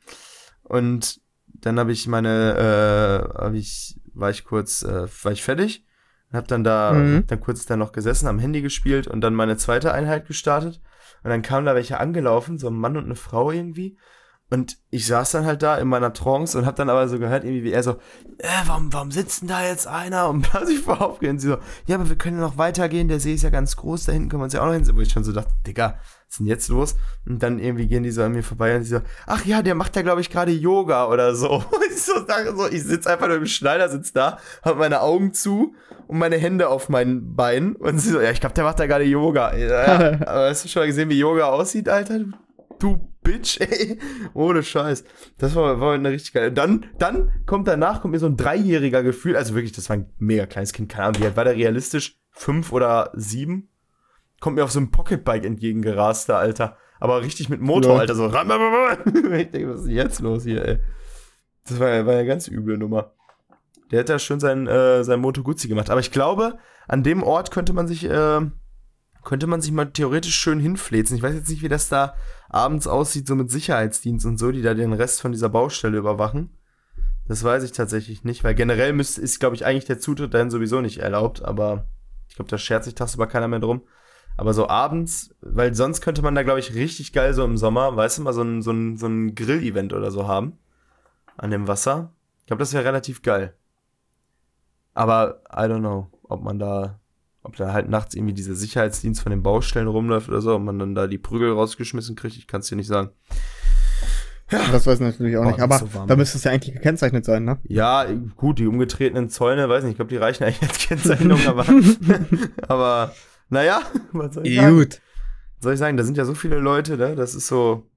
[0.63, 5.85] Und dann habe ich meine, äh, hab ich, war ich kurz, äh, war ich fertig
[6.29, 7.23] und habe dann da, Mhm.
[7.27, 10.81] dann kurz da noch gesessen, am Handy gespielt und dann meine zweite Einheit gestartet.
[11.23, 13.97] Und dann kamen da welche angelaufen, so ein Mann und eine Frau irgendwie.
[14.49, 17.43] Und ich saß dann halt da in meiner Trance und hab dann aber so gehört,
[17.43, 17.97] irgendwie wie er so,
[18.37, 20.29] äh, warum, warum sitzt denn da jetzt einer?
[20.29, 21.37] Und plötzlich war aufgehen.
[21.37, 24.05] Sie so, ja, aber wir können ja noch weitergehen, der See ist ja ganz groß,
[24.05, 24.89] da hinten können wir uns ja auch noch hin.
[24.93, 26.95] Wo ich schon so dachte, Digga, was ist denn jetzt los?
[27.25, 29.75] Und dann irgendwie gehen die so an mir vorbei und sie so, ach ja, der
[29.75, 31.49] macht da, glaube ich, gerade Yoga oder so.
[31.71, 35.33] Und ich so dachte so, ich sitze einfach nur im Schneidersitz da, hab meine Augen
[35.33, 35.75] zu
[36.07, 37.75] und meine Hände auf meinen Beinen.
[37.75, 39.55] Und sie so, ja, ich glaube, der macht da gerade Yoga.
[39.55, 42.19] Ja, aber hast du schon mal gesehen, wie Yoga aussieht, Alter?
[42.79, 43.99] Du Bitch, ey.
[44.33, 45.03] Ohne Scheiß.
[45.37, 46.51] Das war, war eine richtig geile.
[46.51, 49.35] Dann, dann kommt danach, kommt mir so ein dreijähriger Gefühl.
[49.35, 50.89] Also wirklich, das war ein mega kleines Kind.
[50.91, 52.17] Keine Ahnung, wie alt war der realistisch?
[52.31, 53.69] Fünf oder sieben?
[54.39, 56.77] Kommt mir auf so einem Pocketbike entgegengerast, der Alter.
[56.99, 57.99] Aber richtig mit Motor, Ja.
[57.99, 58.15] Alter.
[58.15, 58.27] So.
[59.33, 60.79] Ich denke, was ist jetzt los hier, ey?
[61.67, 63.13] Das war, ja- war ja eine ganz üble Nummer.
[63.91, 65.89] Der hat da schön sein, äh, sein Moto Guzzi gemacht.
[65.89, 66.57] Aber ich glaube,
[66.87, 68.41] an dem Ort könnte man sich, äh,
[69.27, 71.17] könnte man sich mal theoretisch schön hinfläzen.
[71.17, 72.15] Ich weiß jetzt nicht, wie das da
[72.47, 76.57] abends aussieht, so mit Sicherheitsdienst und so, die da den Rest von dieser Baustelle überwachen.
[77.27, 80.49] Das weiß ich tatsächlich nicht, weil generell müsst, ist, glaube ich, eigentlich der Zutritt dahin
[80.49, 81.89] sowieso nicht erlaubt, aber
[82.29, 83.81] ich glaube, da schert sich tagsüber keiner mehr drum.
[84.37, 87.97] Aber so abends, weil sonst könnte man da, glaube ich, richtig geil so im Sommer,
[87.97, 90.57] weißt du, mal so ein, so ein, so ein Grill-Event oder so haben.
[91.35, 92.13] An dem Wasser.
[92.39, 93.55] Ich glaube, das wäre relativ geil.
[94.93, 97.01] Aber I don't know, ob man da,
[97.47, 100.77] ob da halt nachts irgendwie dieser Sicherheitsdienst von den Baustellen rumläuft oder so, ob man
[100.77, 103.09] dann da die Prügel rausgeschmissen kriegt, ich kann es dir nicht sagen.
[104.49, 105.61] Das weiß ich natürlich auch Boah, nicht.
[105.61, 107.57] Aber so da müsste es ja eigentlich gekennzeichnet sein, ne?
[107.63, 108.05] Ja,
[108.37, 111.65] gut, die umgetretenen Zäune, weiß nicht, ich glaube, die reichen eigentlich als Kennzeichnung, aber,
[112.67, 113.13] aber,
[113.49, 113.81] naja,
[114.13, 114.77] was soll ich sagen?
[114.77, 115.01] Gut.
[115.59, 117.15] soll ich sagen, da sind ja so viele Leute, ne?
[117.15, 117.87] Das ist so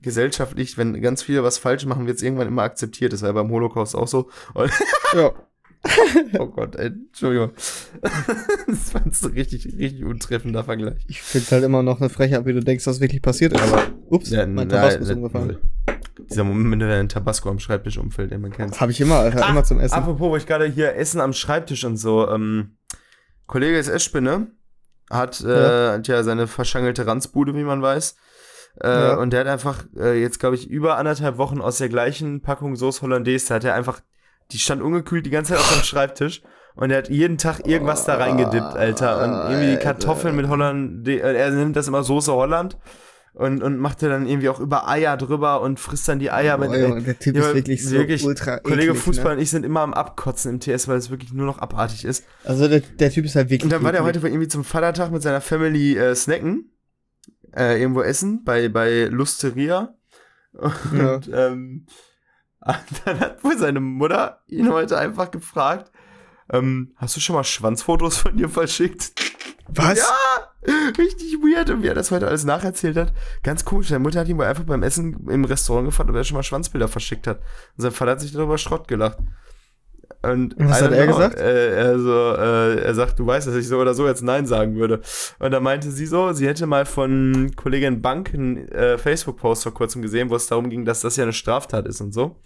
[0.00, 3.12] gesellschaftlich, wenn ganz viele was falsch machen, wird es irgendwann immer akzeptiert.
[3.12, 4.30] Das war ja beim Holocaust auch so.
[4.54, 4.70] Und,
[5.14, 5.32] Ja.
[6.38, 7.50] oh Gott, ey, Entschuldigung.
[8.66, 11.04] das war ein so richtig, richtig untreffender Vergleich.
[11.08, 13.62] Ich finde halt immer noch eine Frechheit, wie du denkst, dass wirklich passiert ist.
[13.62, 15.58] Aber, ups, Ja, mein Tabasco ist umgefallen.
[16.30, 18.80] Dieser Moment, wenn ein Tabasco am Schreibtisch umfällt, den man kennt.
[18.80, 19.94] Habe ich immer, Alter, immer zum Essen.
[19.94, 22.28] Apropos, wo ich gerade hier Essen am Schreibtisch und so.
[22.30, 22.76] Ähm,
[23.46, 24.46] Kollege ist Eschspinne,
[25.10, 25.92] hat, äh, Ja.
[25.94, 28.16] hat ja seine verschangelte Ranzbude, wie man weiß.
[28.82, 29.14] Äh, Ja.
[29.16, 32.74] Und der hat einfach äh, jetzt, glaube ich, über anderthalb Wochen aus der gleichen Packung
[32.76, 34.00] Sauce Hollandaise, da hat er einfach,
[34.52, 36.42] die stand ungekühlt die ganze Zeit auf seinem Schreibtisch.
[36.76, 39.22] Und er hat jeden Tag irgendwas da reingedippt, Alter.
[39.22, 42.78] Und irgendwie die Kartoffeln mit Holland, er nimmt das immer Soße Holland.
[43.32, 46.56] Und, und macht er dann irgendwie auch über Eier drüber und frisst dann die Eier
[46.56, 46.68] mit.
[46.68, 49.36] Boah, Junge, der Typ Ja, ist wirklich so wirklich, ultra Kollege eklig, Fußball Ne?
[49.38, 52.24] und ich sind immer am Abkotzen im TS, weil es wirklich nur noch abartig ist.
[52.44, 55.10] Also der, der Typ ist halt wirklich Und dann war der heute irgendwie zum Vatertag
[55.10, 56.70] mit seiner Family äh, snacken,
[57.56, 59.94] äh, irgendwo essen, bei, bei Lusteria.
[60.52, 61.86] Und ähm,
[63.04, 65.90] dann hat wohl seine Mutter ihn heute einfach gefragt,
[66.52, 69.12] ähm, hast du schon mal Schwanzfotos von dir verschickt?
[69.68, 69.98] Was?
[69.98, 71.70] Ja, richtig weird.
[71.70, 73.12] Und wie er das heute alles nacherzählt hat,
[73.42, 73.88] ganz komisch.
[73.88, 76.42] Seine Mutter hat ihn wohl einfach beim Essen im Restaurant gefragt, ob er schon mal
[76.42, 77.38] Schwanzbilder verschickt hat.
[77.38, 79.18] Und sein Vater hat sich darüber Schrott gelacht.
[80.30, 81.38] Und Was hat er know, gesagt?
[81.40, 84.76] Äh, also, äh, er sagt, du weißt, dass ich so oder so jetzt Nein sagen
[84.76, 85.00] würde.
[85.38, 89.74] Und da meinte sie so, sie hätte mal von Kollegin Bank einen äh, Facebook-Post vor
[89.74, 92.36] kurzem gesehen, wo es darum ging, dass das ja eine Straftat ist und so.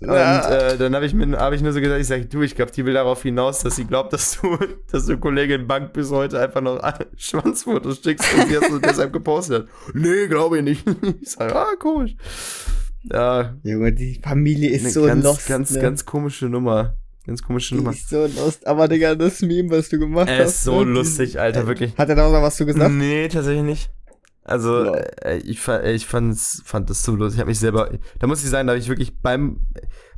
[0.00, 2.54] Und äh, dann habe ich, mir- hab ich nur so gesagt, ich sage, du, ich
[2.54, 4.56] glaube, die will darauf hinaus, dass sie glaubt, dass du,
[4.92, 6.80] dass du Kollegin Bank bis heute einfach noch
[7.16, 9.68] Schwanzfotos schickst und sie das so deshalb gepostet hat.
[9.94, 10.84] Nee, glaube ich nicht.
[11.20, 12.14] Ich sage, ah, komisch.
[13.12, 15.46] Ja, Junge, die Familie ist eine so ganz, lost.
[15.48, 15.80] ganz, ne?
[15.80, 16.96] ganz komische Nummer.
[17.26, 17.90] Ganz komische die Nummer.
[17.92, 18.66] ist so lost.
[18.66, 20.50] Aber Digga, das Meme, was du gemacht Er hast.
[20.56, 20.90] ist so ne?
[20.92, 21.96] lustig, Alter, Äh, wirklich.
[21.96, 22.90] Hat er da noch was zu gesagt?
[22.92, 23.90] Nee, tatsächlich nicht.
[24.42, 24.94] Also, Ja.
[25.22, 27.36] äh, ich, äh, ich fand's, fand das so lustig.
[27.36, 29.60] Ich habe mich selber, da muss ich sagen, da habe ich wirklich beim,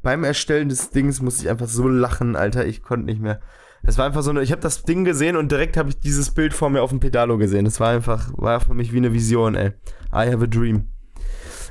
[0.03, 2.67] beim Erstellen des Dings musste ich einfach so lachen, Alter.
[2.67, 3.41] Ich konnte nicht mehr.
[3.85, 6.31] Es war einfach so eine, ich habe das Ding gesehen und direkt habe ich dieses
[6.33, 7.67] Bild vor mir auf dem Pedalo gesehen.
[7.67, 9.69] Das war einfach, war für mich wie eine Vision, ey.
[10.13, 10.89] I have a dream.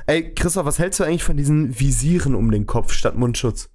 [0.08, 3.70] Ey, Christoph, was hältst du eigentlich von diesen Visieren um den Kopf statt Mundschutz?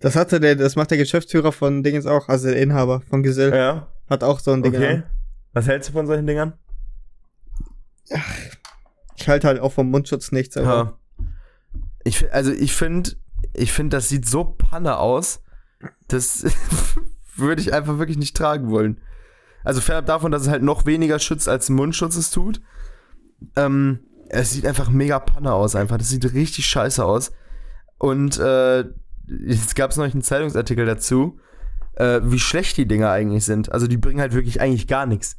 [0.00, 3.54] Das hatte der, das macht der Geschäftsführer von Dingens auch, also der Inhaber von Gesell.
[3.54, 4.74] Ja, Hat auch so ein Ding.
[4.74, 4.88] okay.
[4.96, 5.02] an.
[5.54, 6.52] Was hältst du von solchen Dingern?
[9.16, 10.98] Ich halte halt auch vom Mundschutz nichts, aber Ja.
[12.06, 13.12] Ich, also ich finde,
[13.54, 15.40] ich finde, das sieht so panne aus,
[16.08, 16.44] das
[17.36, 19.00] würde ich einfach wirklich nicht tragen wollen.
[19.62, 22.60] Also fernab davon, dass es halt noch weniger schützt, als ein Mundschutz es tut.
[23.56, 25.98] Ähm, es sieht einfach mega panne aus, einfach.
[25.98, 27.32] Das sieht richtig scheiße aus.
[27.98, 28.84] Und äh,
[29.46, 31.38] jetzt gab es noch einen Zeitungsartikel dazu,
[31.94, 33.72] äh, wie schlecht die Dinger eigentlich sind.
[33.72, 35.36] Also die bringen halt wirklich eigentlich gar nichts.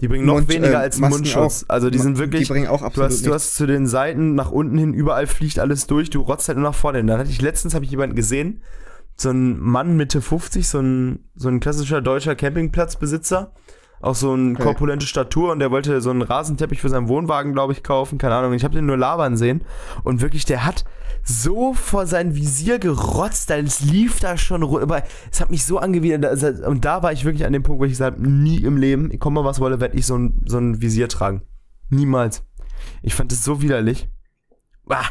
[0.00, 1.64] Die bringen noch Mund- weniger äh, als ein Masken Mundschutz.
[1.68, 2.48] Also die sind wirklich.
[2.48, 5.26] Die bringen auch Du absolut hast, du hast zu den Seiten nach unten hin, überall
[5.28, 6.98] fliegt alles durch, du rotzt halt nur nach vorne.
[6.98, 7.06] hin.
[7.06, 8.62] Dann hatte ich letztens habe ich jemanden gesehen,
[9.16, 13.52] so ein Mann Mitte 50, so ein, so ein klassischer deutscher Campingplatzbesitzer,
[14.02, 14.62] auch so eine Okay.
[14.64, 18.34] korpulente Statur und der wollte so einen Rasenteppich für seinen Wohnwagen, glaube ich, kaufen, keine
[18.34, 18.52] Ahnung.
[18.52, 19.64] Ich habe den nur labern sehen
[20.04, 20.84] und wirklich, der hat
[21.24, 26.42] so vor sein Visier gerotzt, es lief da schon, aber es hat mich so angewidert
[26.66, 29.16] und da war ich wirklich an dem Punkt, wo ich gesagt habe, nie im Leben,
[29.20, 31.42] komm mal was wolle, werde ich so ein, so ein Visier tragen.
[31.90, 32.42] Niemals.
[33.02, 34.08] Ich fand es so widerlich.
[34.88, 35.04] Ah,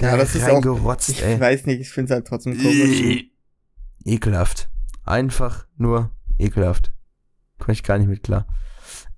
[0.00, 0.54] Ja, das ist auch.
[0.54, 1.38] reingerotzt, Ich ey.
[1.38, 3.00] weiß nicht, ich finde es halt trotzdem komisch.
[3.00, 3.30] Äh,
[4.04, 4.68] Ekelhaft.
[5.04, 6.92] Einfach nur ekelhaft.
[7.58, 8.46] Komme ich gar nicht mit klar.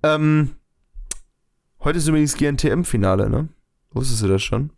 [0.02, 0.54] Ähm,
[1.82, 3.48] Heute ist übrigens GNTM-Finale, ne?
[3.92, 4.70] Wusstest du das schon?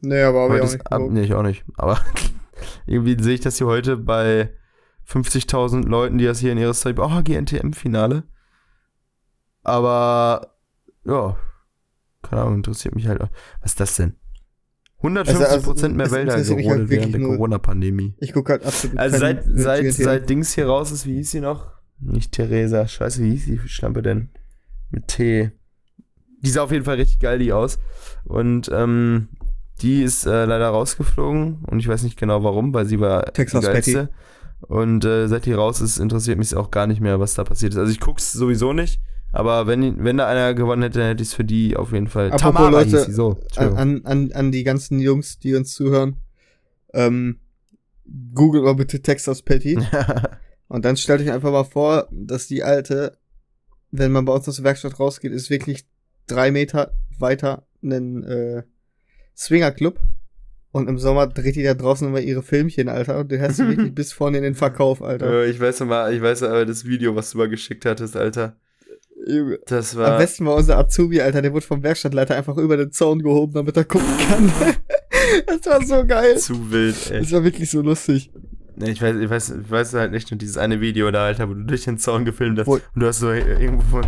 [0.00, 1.64] Nee, aber hab ich auch nicht ab, nee, ich auch nicht.
[1.76, 1.98] Aber
[2.86, 4.50] irgendwie sehe ich das hier heute bei
[5.08, 8.24] 50.000 Leuten, die das hier in ihrer Story, oh, GNTM-Finale.
[9.62, 10.54] Aber,
[11.06, 11.38] ja,
[12.20, 13.22] keine Ahnung, interessiert mich halt.
[13.22, 13.30] auch.
[13.62, 14.16] Was ist das denn?
[14.98, 18.14] 150 Also, also, mehr Wälder halt gerodet während wirklich der Corona-Pandemie.
[18.18, 21.40] Ich gucke halt absolut Also seit, seit, seit Dings hier raus ist, wie hieß sie
[21.40, 21.81] noch?
[22.04, 24.30] Nicht Theresa, scheiße, wie hieß die Schlampe denn?
[24.90, 25.52] Mit T.
[26.42, 27.78] Die sah auf jeden Fall richtig geil, die aus.
[28.24, 29.28] Und ähm,
[29.80, 33.60] die ist äh, leider rausgeflogen und ich weiß nicht genau warum, weil sie war Texas
[33.60, 34.08] die geilste.
[34.60, 37.72] Und äh, seit die raus ist, interessiert mich auch gar nicht mehr, was da passiert
[37.72, 37.78] ist.
[37.78, 39.00] Also ich guck's sowieso nicht,
[39.32, 42.06] aber wenn, wenn da einer gewonnen hätte, dann hätte ich es für die auf jeden
[42.06, 42.26] Fall.
[42.26, 43.38] Apropos Tamara Leute, hieß sie so.
[43.56, 46.16] An, an, an die ganzen Jungs, die uns zuhören.
[46.92, 47.40] Ähm,
[48.34, 49.78] Google mal bitte Texas Patty.
[50.72, 53.18] Und dann stellt euch einfach mal vor, dass die alte,
[53.90, 55.84] wenn man bei uns aus der Werkstatt rausgeht, ist wirklich
[56.26, 58.62] drei Meter weiter ein äh,
[59.36, 60.00] Swingerclub.
[60.70, 63.18] Und im Sommer dreht die da draußen immer ihre Filmchen, Alter.
[63.18, 65.42] Und du hörst du wirklich bis vorne in den Verkauf, Alter.
[65.42, 68.56] Äh, ich weiß mal, ich weiß aber das Video, was du mal geschickt hattest, Alter.
[69.66, 70.16] Das Am war.
[70.16, 73.76] besten war unser Azubi, Alter, der wurde vom Werkstattleiter einfach über den Zaun gehoben, damit
[73.76, 74.50] er gucken kann.
[75.46, 76.38] das war so geil.
[76.38, 77.20] Zu wild, ey.
[77.20, 78.30] Das war wirklich so lustig.
[78.76, 81.48] Nee, ich weiß, ich weiß, ich weiß halt nicht nur dieses eine Video da, Alter,
[81.48, 84.06] wo du durch den Zaun gefilmt hast Wo- und du hast so irgendwo von.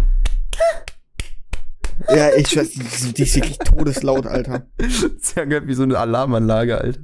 [2.08, 4.66] Ja, ich weiß, die, ist wirklich todeslaut, Alter.
[4.78, 7.00] Das gehört wie so eine Alarmanlage, Alter.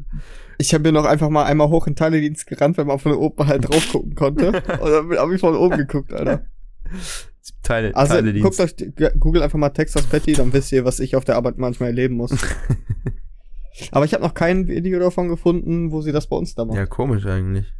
[0.58, 3.46] Ich habe mir noch einfach mal einmal hoch in Teiledienst gerannt, weil man von oben
[3.46, 4.48] halt drauf gucken konnte.
[4.80, 6.44] Und dann habe ich von oben geguckt, Alter.
[7.62, 8.58] Teile, Also Teiledienst.
[8.58, 11.56] guckt euch, googelt einfach mal Texas Patty, dann wisst ihr, was ich auf der Arbeit
[11.58, 12.32] manchmal erleben muss.
[13.92, 16.76] Aber ich habe noch kein Video davon gefunden, wo sie das bei uns da macht.
[16.76, 17.72] Ja, komisch eigentlich.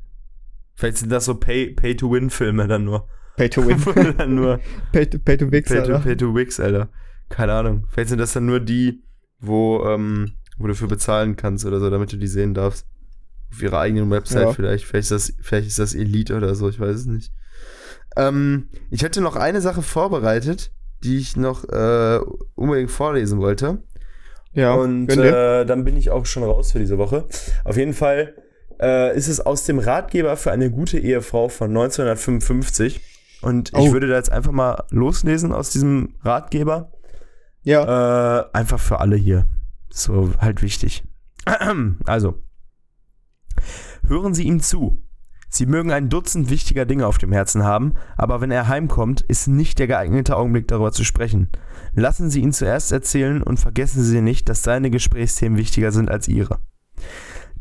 [0.75, 3.07] Vielleicht sind das so Pay-to-Win-Filme dann nur.
[3.37, 3.85] Pay to win.
[3.85, 4.61] Wo du dann nur
[4.93, 5.99] pay to, pay to Pay to, Alter.
[6.01, 6.89] pay to Wix, Alter.
[7.29, 7.87] Keine Ahnung.
[7.91, 9.03] Vielleicht sind das dann nur die,
[9.39, 12.87] wo, ähm, wo du für bezahlen kannst oder so, damit du die sehen darfst.
[13.53, 14.53] Auf ihrer eigenen Website Ja.
[14.53, 14.85] vielleicht.
[14.85, 17.33] Vielleicht ist, das, vielleicht ist das Elite oder so, ich weiß es nicht.
[18.17, 20.73] Ähm, ich hätte noch eine Sache vorbereitet,
[21.03, 22.21] die ich noch äh,
[22.55, 23.83] unbedingt vorlesen wollte.
[24.53, 27.27] Ja, Und äh, dann bin ich auch schon raus für diese Woche.
[27.65, 28.35] Auf jeden Fall
[28.81, 33.01] äh, ist es aus dem Ratgeber für eine gute Ehefrau von 1955.
[33.43, 33.93] Und ich Oh.
[33.93, 36.93] würde da jetzt einfach mal loslesen aus diesem Ratgeber.
[37.63, 38.41] ja.
[38.41, 39.47] Äh, einfach für alle hier.
[39.89, 41.05] So halt wichtig.
[42.07, 42.43] Also,
[44.07, 45.03] hören Sie ihm zu.
[45.53, 49.49] Sie mögen ein Dutzend wichtiger Dinge auf dem Herzen haben, aber wenn er heimkommt, ist
[49.49, 51.49] nicht der geeignete Augenblick darüber zu sprechen.
[51.93, 56.29] Lassen Sie ihn zuerst erzählen und vergessen Sie nicht, dass seine Gesprächsthemen wichtiger sind als
[56.29, 56.61] Ihre.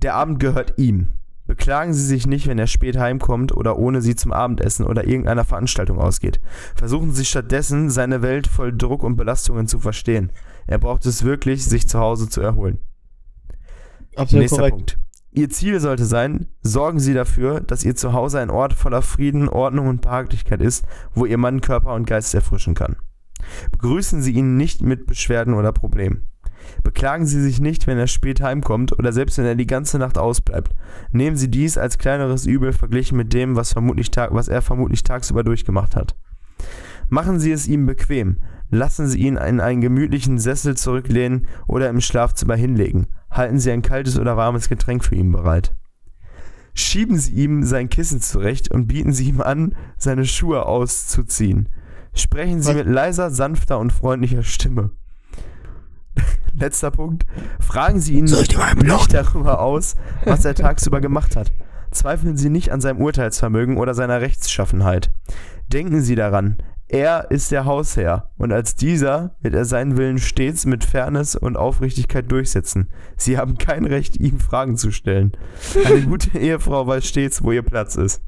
[0.04, 1.10] Der Abend gehört ihm.
[1.48, 5.46] Beklagen Sie sich nicht, wenn er spät heimkommt oder ohne Sie zum Abendessen oder irgendeiner
[5.46, 6.40] Veranstaltung ausgeht.
[6.76, 10.32] Versuchen Sie stattdessen, seine Welt voll Druck und Belastungen zu verstehen.
[10.68, 12.78] Er braucht es wirklich, sich zu Hause zu erholen.
[14.16, 14.76] Absolut Nächster korrekt.
[14.76, 15.00] Punkt.
[15.32, 19.88] Ihr Ziel sollte sein, sorgen Sie dafür, dass Ihr Zuhause ein Ort voller Frieden, Ordnung
[19.88, 22.96] und Behaglichkeit ist, wo Ihr Mann Körper und Geist erfrischen kann.
[23.72, 26.28] Begrüßen Sie ihn nicht mit Beschwerden oder Problemen.
[26.84, 30.18] Beklagen Sie sich nicht, wenn er spät heimkommt oder selbst wenn er die ganze Nacht
[30.18, 30.76] ausbleibt.
[31.12, 35.44] Nehmen Sie dies als kleineres Übel verglichen mit dem, was, vermutlich was er vermutlich tagsüber
[35.44, 36.16] durchgemacht hat.
[37.08, 38.38] Machen Sie es ihm bequem.
[38.70, 43.08] Lassen Sie ihn in einen gemütlichen Sessel zurücklehnen oder im Schlafzimmer hinlegen.
[43.32, 45.76] Halten Sie ein kaltes oder warmes Getränk für ihn bereit.
[46.74, 51.70] Schieben Sie ihm sein Kissen zurecht und bieten Sie ihm an, seine Schuhe auszuziehen.
[52.14, 52.76] Sprechen Sie Was?
[52.76, 54.92] mit leiser, sanfter und freundlicher Stimme.
[56.56, 57.26] Letzter Punkt.
[57.60, 58.56] Fragen Sie ihn nicht
[59.14, 59.96] darüber aus,
[60.26, 61.52] was er tagsüber gemacht hat.
[61.92, 65.12] Zweifeln Sie nicht an seinem Urteilsvermögen oder seiner Rechtsschaffenheit.
[65.72, 66.58] Denken Sie daran,
[66.90, 71.56] er ist der Hausherr und als dieser wird er seinen Willen stets mit Fairness und
[71.56, 72.90] Aufrichtigkeit durchsetzen.
[73.16, 75.34] Sie haben kein Recht, ihm Fragen zu stellen.
[75.86, 78.24] Eine gute Ehefrau weiß stets, wo ihr Platz ist.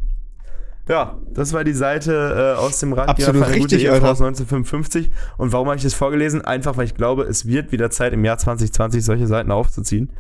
[0.88, 4.12] Ja, das war die Seite äh, aus dem Ratgeber Absolut eine gute richtig, Ehefrau Alter.
[4.12, 5.12] aus 1955.
[5.38, 6.44] Und warum habe ich das vorgelesen?
[6.44, 10.12] Einfach, weil ich glaube, es wird wieder Zeit im Jahr 2020 solche Seiten aufzuziehen.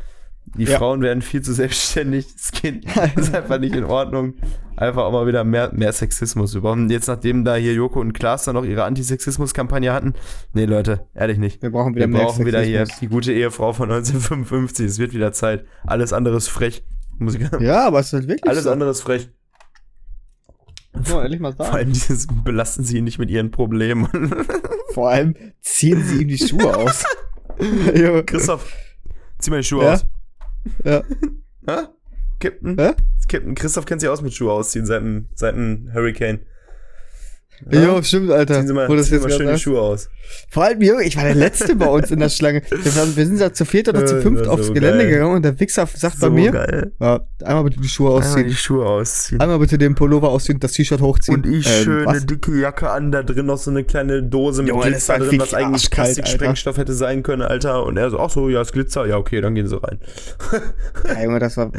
[0.57, 0.77] Die Ja.
[0.77, 2.27] Frauen werden viel zu selbstständig.
[2.33, 2.51] Das
[3.15, 4.33] das ist einfach nicht in Ordnung.
[4.75, 6.53] Einfach auch mal wieder mehr, mehr Sexismus.
[6.59, 10.13] Brauchen jetzt, nachdem da hier Joko und Klaas dann noch ihre Antisexismus-Kampagne hatten.
[10.53, 11.61] Nee, Leute, ehrlich nicht.
[11.61, 12.99] Wir brauchen wieder Wir mehr brauchen wieder hier Sexismus.
[12.99, 14.85] die gute Ehefrau von 1955.
[14.87, 15.65] Es wird wieder Zeit.
[15.85, 16.83] Alles andere ist frech.
[17.17, 18.71] Muss ich Ja, aber es ist wirklich Alles so.
[18.71, 19.29] andere ist frech.
[20.93, 21.77] Man ehrlich mal Vor sagen.
[21.77, 24.07] allem dieses belasten sie ihn nicht mit ihren Problemen.
[24.93, 27.05] Vor allem ziehen sie ihm die Schuhe aus.
[28.25, 28.67] Christoph,
[29.39, 29.93] zieh mal die Schuhe Ja?
[29.93, 30.05] aus.
[30.83, 31.03] Ja.
[31.67, 31.87] Hä?
[32.39, 32.77] Captain?
[32.79, 32.95] Hä?
[33.29, 36.39] Captain Christoph kennt sich aus mit Schuhe ausziehen seit dem, seit dem Hurricane.
[37.69, 38.55] Jo, stimmt, Alter.
[38.55, 39.63] Ziehen Sie mal, Wo das jetzt mal gerade schön die sagst.
[39.63, 40.09] Schuhe aus.
[40.49, 42.61] Vor allem, Junge, ich war der Letzte bei uns in der Schlange.
[42.71, 45.09] Wir, waren, wir sind da zu viert oder zu fünft aufs so Gelände geil.
[45.11, 46.91] gegangen und der Wichser sagt bei so mir, geil.
[46.99, 48.47] ja, einmal bitte die Schuhe Einmal ausziehen.
[48.47, 49.41] die Schuhe ausziehen.
[49.41, 51.37] Einmal bitte den Pullover ausziehen und das T-Shirt hochziehen.
[51.43, 52.15] Und ich Ähm, schön was?
[52.17, 55.53] eine dicke Jacke an, da drin noch so eine kleine Dose mit Glitzer drin, was
[55.53, 57.83] eigentlich Plastiksprengstoff hätte sein können, Alter.
[57.85, 59.99] Und er so, ach so, ja, ist Glitzer, ja, okay, dann gehen sie rein.
[61.07, 61.71] Ja, Junge, das war,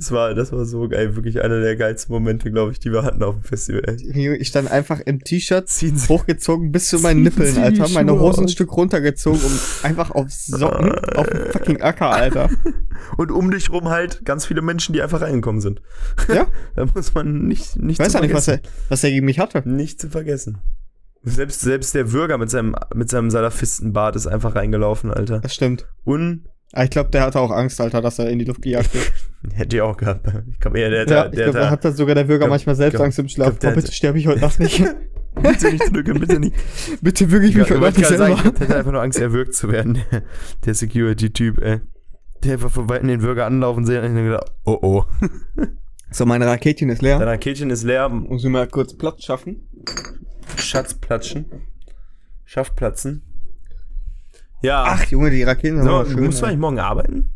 [0.00, 3.02] Das war, das war so geil, wirklich einer der geilsten Momente, glaube ich, die wir
[3.02, 3.82] hatten auf dem Festival.
[3.98, 5.68] ich stand einfach im T-Shirt
[6.08, 7.86] hochgezogen bis zu meinen Nippeln, Alter.
[7.90, 8.48] Meine Hosen ein.
[8.48, 12.48] Stück runtergezogen, um einfach auf Socken auf dem fucking Acker, Alter.
[13.18, 15.82] und um dich rum halt ganz viele Menschen, die einfach reingekommen sind.
[16.32, 16.46] Ja?
[16.76, 19.38] Da muss man nicht, nicht Ich weiß ja nicht, was er, was er gegen mich
[19.38, 19.62] hatte.
[19.68, 20.58] Nicht zu vergessen.
[21.22, 25.40] Selbst, selbst der Bürger mit seinem, mit seinem Salafistenbart ist einfach reingelaufen, Alter.
[25.40, 25.86] Das stimmt.
[26.04, 28.92] Und Aber ich glaube, der hatte auch Angst, Alter, dass er in die Luft gejagt
[28.94, 29.12] wird.
[29.54, 30.26] hätte ich auch gehabt.
[30.52, 32.40] Ich glaube eher, der, ja, der, ich der, glaube, da hat dann sogar der Bürger
[32.40, 33.48] glaub- manchmal selbst glaub- Angst im Schlaf.
[33.48, 34.84] glaub, der oh, bitte hat- sterbe ich heute Nacht nicht.
[35.42, 36.54] bitte nicht drücken, bitte nicht.
[37.00, 38.52] bitte wirklich Ich mich heute Nacht nicht gerade sagen, selber.
[38.54, 39.98] ich hätte einfach nur Angst, erwürgt zu werden.
[40.12, 40.22] Der,
[40.66, 41.80] der Security-Typ, ey.
[42.44, 45.04] Der einfach von Weitem den Bürger anlaufen sehen und ich gedacht, oh oh.
[46.12, 47.18] So, meine Raketchen ist leer.
[47.18, 49.68] Dein Raketchen ist leer, Muss ich mal kurz Platz schaffen.
[50.56, 51.44] Schatz platschen.
[52.44, 53.22] Schaff platzen.
[54.62, 54.84] Ja.
[54.86, 56.24] Ach, Junge, die Raketen sind so, schön.
[56.24, 57.32] musst du eigentlich morgen arbeiten?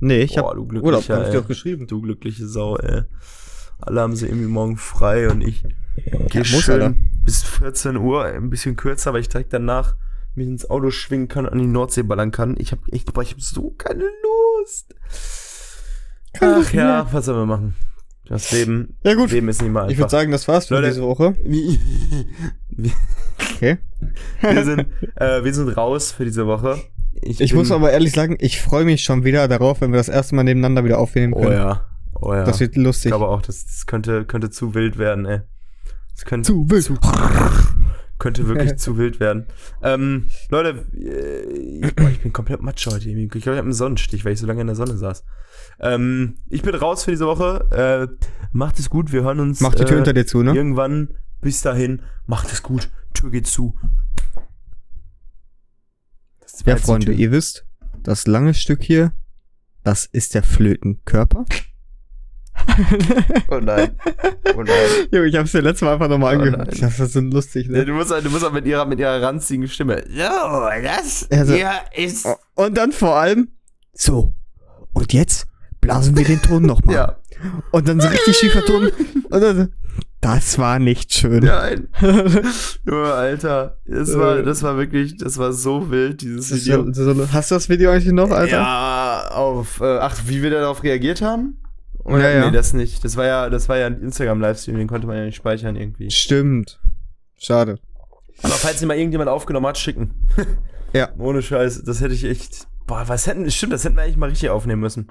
[0.00, 1.34] Nee, ich hab du Urlaub, hab ich ey.
[1.34, 1.86] doch geschrieben.
[1.86, 3.02] Du glückliche Sau, ey.
[3.78, 5.62] Alle haben sie irgendwie morgen frei und ich
[6.28, 9.96] gehe muss, schön bis 14 Uhr, ein bisschen kürzer, weil ich direkt danach
[10.34, 12.56] mich ins Auto schwingen kann und an die Nordsee ballern kann.
[12.58, 14.94] Ich habe echt, boah, ich habe so keine Lust.
[16.32, 17.74] Kann Ach ja, was sollen wir machen?
[18.26, 19.30] Das Leben, Ja, gut.
[19.30, 19.92] Leben ist nicht mal einfach.
[19.92, 21.34] Ich würde sagen, das war's für Leute, diese Woche.
[22.76, 22.92] wir,
[23.56, 23.78] Okay.
[24.40, 26.78] wir, sind, äh, wir sind raus für diese Woche.
[27.20, 30.08] Ich bin- muss aber ehrlich sagen, ich freue mich schon wieder darauf, wenn wir das
[30.08, 31.52] erste Mal nebeneinander wieder aufnehmen Oh können.
[31.52, 32.44] ja, oh ja.
[32.44, 33.10] Das wird ich lustig.
[33.10, 35.40] glaube auch, das, das könnte, könnte zu wild werden, ey.
[36.16, 36.90] Das könnte, Zu wild.
[38.18, 39.46] könnte wirklich zu wild werden.
[39.82, 41.52] Ähm, Leute, äh,
[41.86, 43.08] ich, boah, ich bin komplett matsch heute.
[43.08, 45.24] Ich glaube, ich habe einen Sonnenstich, weil ich so lange in der Sonne saß.
[45.80, 48.08] Ähm, ich bin raus für diese Woche.
[48.10, 49.60] Äh, macht es gut, wir hören uns.
[49.60, 50.54] Mach die Tür äh, hinter dir zu, ne?
[50.54, 51.08] Irgendwann,
[51.42, 52.90] bis dahin, macht es gut.
[53.12, 53.78] Tür geht zu.
[56.64, 57.66] Ja, Freunde, ihr wisst,
[58.02, 59.12] das lange Stück hier,
[59.84, 61.44] das ist der Flötenkörper.
[63.48, 63.96] Oh nein.
[64.56, 64.76] Oh nein.
[65.10, 66.68] Junge, ich hab's dir letztes Mal einfach nochmal Oh angehört.
[66.70, 66.80] nein.
[66.80, 67.84] das ist so lustig, Ja, ne?
[67.86, 70.04] du, musst, du musst auch mit ihrer, mit ihrer ranzigen Stimme.
[70.08, 70.12] So,
[70.82, 72.26] das Also- hier ist.
[72.54, 73.48] Und dann vor allem,
[73.94, 74.34] so,
[74.92, 75.46] und jetzt
[75.80, 76.94] blasen wir den Ton nochmal.
[76.94, 77.18] Ja.
[77.72, 78.90] Und dann so richtig schiefer Ton.
[79.30, 79.66] Und dann, so,
[80.20, 81.44] das war nicht schön.
[81.44, 81.88] Nein.
[82.86, 83.78] Junge, Alter.
[83.86, 86.92] Das war, das war wirklich, das war so wild, dieses Das Video.
[86.92, 88.52] so, hast du das Video eigentlich noch, Alter?
[88.56, 91.58] Ja, auf, äh, ach, wie wir darauf reagiert haben?
[92.04, 92.30] Oder?
[92.30, 92.46] Ja, ja.
[92.46, 93.04] Nee, das nicht.
[93.04, 96.10] Das war ja, das war ja ein Instagram-Livestream, den konnte man ja nicht speichern irgendwie.
[96.10, 96.80] Stimmt.
[97.36, 97.78] Schade.
[98.42, 100.26] Aber falls ihn mal irgendjemand aufgenommen hat, schicken.
[100.94, 101.08] Ja.
[101.16, 102.66] Ohne Scheiß, das hätte ich echt.
[102.86, 105.08] Boah, was hätten, stimmt, das hätten wir eigentlich mal richtig aufnehmen müssen.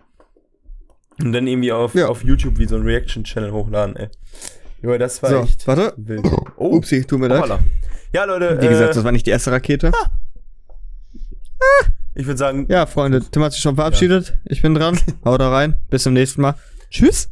[1.20, 2.08] Und dann irgendwie auf, Ja.
[2.08, 4.10] auf YouTube wie so ein Reaction-Channel hochladen, ey.
[4.82, 5.94] Junge, das war So, echt warte.
[5.98, 6.26] wild.
[6.58, 7.40] Oh, Upsi, tut mir leid.
[7.44, 7.60] hoppala.
[8.14, 9.92] Ja, Leute, Wie gesagt, äh, das war nicht die erste Rakete.
[12.16, 14.38] ich würde sagen, Ja, Freunde, Tim hat sich schon verabschiedet.
[14.46, 15.00] Ich bin dran.
[15.26, 15.76] Haut da rein.
[15.90, 16.56] Bis zum nächsten Mal.
[16.90, 17.30] Tschüss.